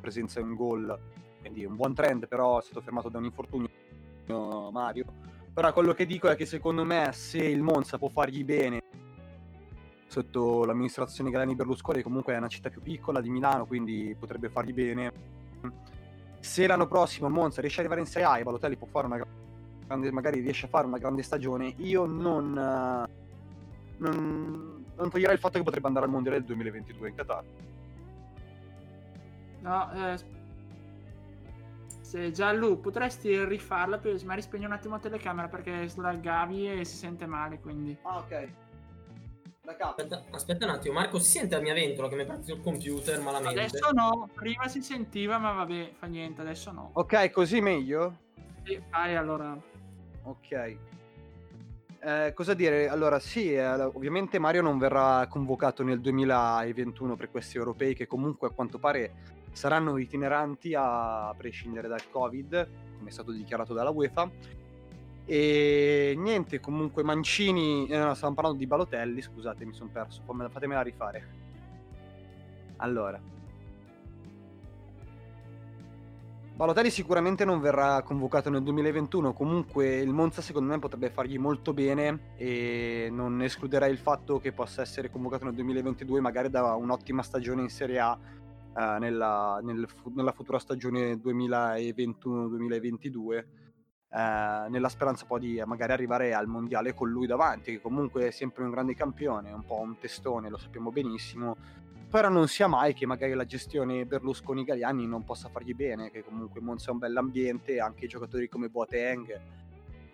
presenza 0.00 0.40
in 0.40 0.54
gol, 0.54 0.98
quindi 1.40 1.64
un 1.64 1.76
buon 1.76 1.94
trend, 1.94 2.26
però 2.26 2.58
è 2.58 2.62
stato 2.62 2.80
fermato 2.80 3.08
da 3.08 3.18
un 3.18 3.24
infortunio 3.24 3.68
Mario. 4.26 5.04
Però 5.52 5.72
quello 5.72 5.94
che 5.94 6.06
dico 6.06 6.28
è 6.28 6.36
che 6.36 6.44
secondo 6.44 6.84
me 6.84 7.10
se 7.12 7.38
il 7.38 7.62
Monza 7.62 7.98
può 7.98 8.08
fargli 8.08 8.44
bene 8.44 8.82
sotto 10.06 10.64
l'amministrazione 10.64 11.30
Galani 11.30 11.54
Berlusconi, 11.54 12.02
comunque 12.02 12.34
è 12.34 12.38
una 12.38 12.48
città 12.48 12.70
più 12.70 12.80
piccola 12.80 13.20
di 13.20 13.28
Milano, 13.30 13.66
quindi 13.66 14.14
potrebbe 14.18 14.48
fargli 14.48 14.72
bene. 14.72 15.12
Se 16.40 16.66
l'anno 16.66 16.86
prossimo 16.86 17.28
Monza 17.28 17.60
riesce 17.60 17.80
ad 17.80 17.86
arrivare 17.86 18.06
in 18.06 18.12
Serie 18.12 18.28
A 18.28 18.38
e 18.38 18.42
Balotelli 18.42 18.76
può 18.76 18.86
fare 18.86 19.06
una 19.06 19.20
grande, 19.86 20.12
magari 20.12 20.40
riesce 20.40 20.66
a 20.66 20.68
fare 20.68 20.86
una 20.86 20.98
grande 20.98 21.22
stagione, 21.22 21.74
io 21.78 22.06
non, 22.06 22.52
non, 23.96 24.84
non 24.94 25.10
toglierei 25.10 25.34
il 25.34 25.40
fatto 25.40 25.58
che 25.58 25.64
potrebbe 25.64 25.86
andare 25.86 26.06
al 26.06 26.12
Mondiale 26.12 26.38
del 26.38 26.46
2022 26.46 27.08
in 27.08 27.14
Qatar. 27.14 27.44
No, 29.60 29.92
eh, 29.92 30.18
se 32.16 32.32
Gianlu, 32.32 32.80
potresti 32.80 33.44
rifarla, 33.44 34.00
magari 34.02 34.42
spegni 34.42 34.64
un 34.64 34.72
attimo 34.72 34.94
la 34.94 35.00
telecamera 35.00 35.48
perché 35.48 35.86
slaggavi 35.86 36.80
e 36.80 36.84
si 36.84 36.96
sente 36.96 37.26
male, 37.26 37.60
quindi... 37.60 37.96
Ah, 38.02 38.18
ok. 38.18 38.48
Aspetta, 39.66 40.24
aspetta, 40.30 40.64
un 40.64 40.70
attimo, 40.70 40.94
Marco, 40.94 41.18
si 41.18 41.38
sente 41.38 41.56
la 41.56 41.60
mia 41.60 41.74
ventola 41.74 42.08
che 42.08 42.14
mi 42.14 42.22
è 42.22 42.26
partito 42.26 42.54
il 42.54 42.62
computer 42.62 43.20
malamente? 43.20 43.60
Adesso 43.60 43.90
no, 43.92 44.28
prima 44.32 44.68
si 44.68 44.80
sentiva, 44.80 45.38
ma 45.38 45.52
vabbè, 45.52 45.94
fa 45.98 46.06
niente, 46.06 46.40
adesso 46.40 46.70
no. 46.70 46.90
Ok, 46.94 47.30
così 47.30 47.60
meglio? 47.60 48.16
Sì, 48.64 48.80
vai 48.90 49.16
allora. 49.16 49.58
Ok. 50.22 50.76
Eh, 51.98 52.32
cosa 52.32 52.54
dire? 52.54 52.88
Allora, 52.88 53.18
sì, 53.18 53.52
eh, 53.52 53.66
ovviamente 53.66 54.38
Mario 54.38 54.62
non 54.62 54.78
verrà 54.78 55.26
convocato 55.28 55.82
nel 55.82 56.00
2021 56.00 57.16
per 57.16 57.30
questi 57.30 57.56
europei 57.56 57.94
che 57.94 58.06
comunque 58.06 58.48
a 58.48 58.50
quanto 58.52 58.78
pare 58.78 59.35
saranno 59.56 59.96
itineranti 59.96 60.74
a 60.76 61.34
prescindere 61.36 61.88
dal 61.88 62.08
Covid, 62.10 62.68
come 62.98 63.08
è 63.08 63.12
stato 63.12 63.32
dichiarato 63.32 63.74
dalla 63.74 63.90
UEFA 63.90 64.30
e 65.28 66.14
niente, 66.16 66.60
comunque 66.60 67.02
Mancini, 67.02 67.88
eh, 67.88 67.98
no, 67.98 68.14
stavamo 68.14 68.36
parlando 68.36 68.58
di 68.60 68.66
Balotelli, 68.66 69.20
scusate, 69.20 69.64
mi 69.64 69.74
sono 69.74 69.90
perso, 69.92 70.22
fatemela 70.24 70.82
rifare. 70.82 71.26
Allora. 72.76 73.20
Balotelli 76.54 76.90
sicuramente 76.90 77.44
non 77.44 77.60
verrà 77.60 78.00
convocato 78.02 78.50
nel 78.50 78.62
2021, 78.62 79.32
comunque 79.32 79.96
il 79.96 80.10
Monza 80.10 80.40
secondo 80.40 80.72
me 80.72 80.78
potrebbe 80.78 81.10
fargli 81.10 81.38
molto 81.38 81.74
bene 81.74 82.34
e 82.36 83.08
non 83.10 83.42
escluderei 83.42 83.90
il 83.90 83.98
fatto 83.98 84.38
che 84.38 84.52
possa 84.52 84.80
essere 84.80 85.10
convocato 85.10 85.44
nel 85.44 85.54
2022 85.54 86.20
magari 86.20 86.48
da 86.48 86.74
un'ottima 86.74 87.22
stagione 87.22 87.62
in 87.62 87.68
Serie 87.68 87.98
A 87.98 88.18
eh, 88.76 88.98
nella, 88.98 89.60
nel, 89.62 89.86
nella 90.14 90.32
futura 90.32 90.58
stagione 90.58 91.14
2021-2022 91.14 93.44
eh, 94.08 94.68
nella 94.68 94.88
speranza 94.88 95.26
poi 95.26 95.40
di 95.40 95.62
magari 95.66 95.92
arrivare 95.92 96.32
al 96.32 96.46
mondiale 96.46 96.94
con 96.94 97.10
lui 97.10 97.26
davanti, 97.26 97.72
che 97.72 97.80
comunque 97.80 98.28
è 98.28 98.30
sempre 98.30 98.64
un 98.64 98.70
grande 98.70 98.94
campione, 98.94 99.52
un 99.52 99.64
po' 99.64 99.80
un 99.80 99.98
testone, 99.98 100.48
lo 100.48 100.56
sappiamo 100.56 100.90
benissimo. 100.90 101.56
Però 102.08 102.28
non 102.28 102.46
sia 102.46 102.68
mai 102.68 102.94
che 102.94 103.04
magari 103.04 103.34
la 103.34 103.44
gestione 103.44 104.06
Berlusconi-Galiani 104.06 105.06
non 105.06 105.24
possa 105.24 105.48
fargli 105.48 105.74
bene, 105.74 106.10
che 106.10 106.22
comunque 106.22 106.60
Monza 106.60 106.90
è 106.90 106.92
un 106.92 106.98
bell'ambiente, 106.98 107.80
anche 107.80 108.06
giocatori 108.06 108.48
come 108.48 108.68
Boateng 108.68 109.40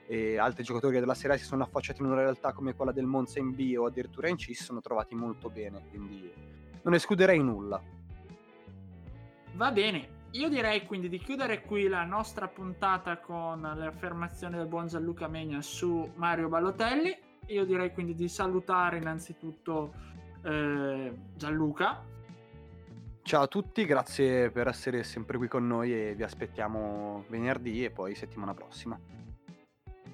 e 0.07 0.39
altri 0.39 0.65
giocatori 0.65 0.99
della 0.99 1.15
Serie 1.15 1.37
A 1.37 1.39
si 1.39 1.45
sono 1.45 1.63
affacciati 1.63 2.01
in 2.01 2.07
una 2.07 2.17
realtà 2.17 2.53
come 2.53 2.75
quella 2.75 2.93
del 2.93 3.07
Monza 3.07 3.39
in 3.39 3.55
B 3.55 3.75
o 3.79 3.87
addirittura 3.87 4.29
in 4.29 4.37
C, 4.37 4.47
si 4.47 4.65
sono 4.65 4.81
trovati 4.81 5.15
molto 5.15 5.49
bene, 5.49 5.85
quindi 5.91 6.33
non 6.83 6.95
escluderei 6.95 7.39
nulla. 7.39 7.81
Va 9.55 9.71
bene, 9.71 10.21
io 10.31 10.49
direi 10.49 10.87
quindi 10.87 11.11
di 11.11 11.19
chiudere 11.19 11.61
qui 11.61 11.87
la 11.87 12.05
nostra 12.05 12.49
puntata 12.49 13.19
con 13.19 13.61
le 13.61 13.87
affermazioni 13.87 14.57
del 14.57 14.67
buon 14.67 14.87
Gianluca 14.87 15.29
Megna 15.29 15.61
su 15.61 16.11
Mario 16.15 16.49
Ballotelli. 16.49 17.15
Io 17.49 17.67
direi 17.67 17.93
quindi 17.93 18.15
di 18.15 18.29
salutare 18.29 18.97
innanzitutto 18.97 19.93
eh, 20.43 21.13
Gianluca. 21.37 22.03
Ciao 23.21 23.43
a 23.43 23.47
tutti, 23.47 23.85
grazie 23.85 24.51
per 24.51 24.69
essere 24.69 25.03
sempre 25.03 25.37
qui 25.37 25.49
con 25.49 25.67
noi 25.67 25.93
e 25.93 26.15
vi 26.15 26.23
aspettiamo 26.23 27.27
venerdì 27.29 27.85
e 27.85 27.91
poi 27.91 28.15
settimana 28.15 28.55
prossima. 28.55 28.99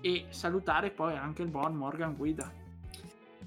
E 0.01 0.27
salutare 0.31 0.91
poi 0.91 1.17
anche 1.17 1.43
il 1.43 1.49
buon 1.49 1.77
Morgan 1.77 2.17
Guida. 2.17 2.53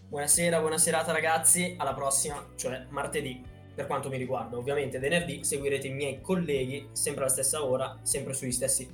Buonasera, 0.08 0.60
buona 0.62 0.78
serata 0.78 1.12
ragazzi, 1.12 1.76
alla 1.78 1.94
prossima, 1.94 2.42
cioè 2.56 2.88
martedì 2.90 3.51
per 3.74 3.88
quanto 3.88 4.10
mi 4.10 4.18
riguarda. 4.18 4.58
Ovviamente 4.58 5.00
venerdì 5.00 5.44
seguirete 5.44 5.88
i 5.88 5.94
miei 5.94 6.22
colleghi 6.22 6.90
sempre 6.92 7.24
alla 7.24 7.32
stessa 7.32 7.64
ora, 7.64 7.98
sempre 8.02 8.34
sugli 8.34 8.52
stessi 8.52 8.90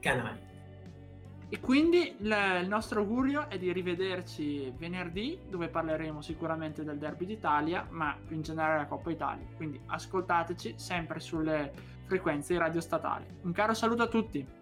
canali. 0.00 0.50
E 1.48 1.60
quindi 1.60 2.16
il 2.18 2.66
nostro 2.66 3.00
augurio 3.00 3.50
è 3.50 3.58
di 3.58 3.70
rivederci 3.72 4.72
venerdì, 4.78 5.38
dove 5.50 5.68
parleremo 5.68 6.22
sicuramente 6.22 6.82
del 6.82 6.96
Derby 6.96 7.26
d'Italia, 7.26 7.86
ma 7.90 8.16
più 8.26 8.36
in 8.36 8.42
generale 8.42 8.72
della 8.72 8.86
Coppa 8.86 9.10
Italia. 9.10 9.44
Quindi 9.56 9.78
ascoltateci 9.84 10.74
sempre 10.76 11.20
sulle 11.20 11.70
frequenze 12.06 12.54
di 12.54 12.58
radio 12.58 12.80
statali. 12.80 13.26
Un 13.42 13.52
caro 13.52 13.74
saluto 13.74 14.02
a 14.02 14.06
tutti! 14.06 14.61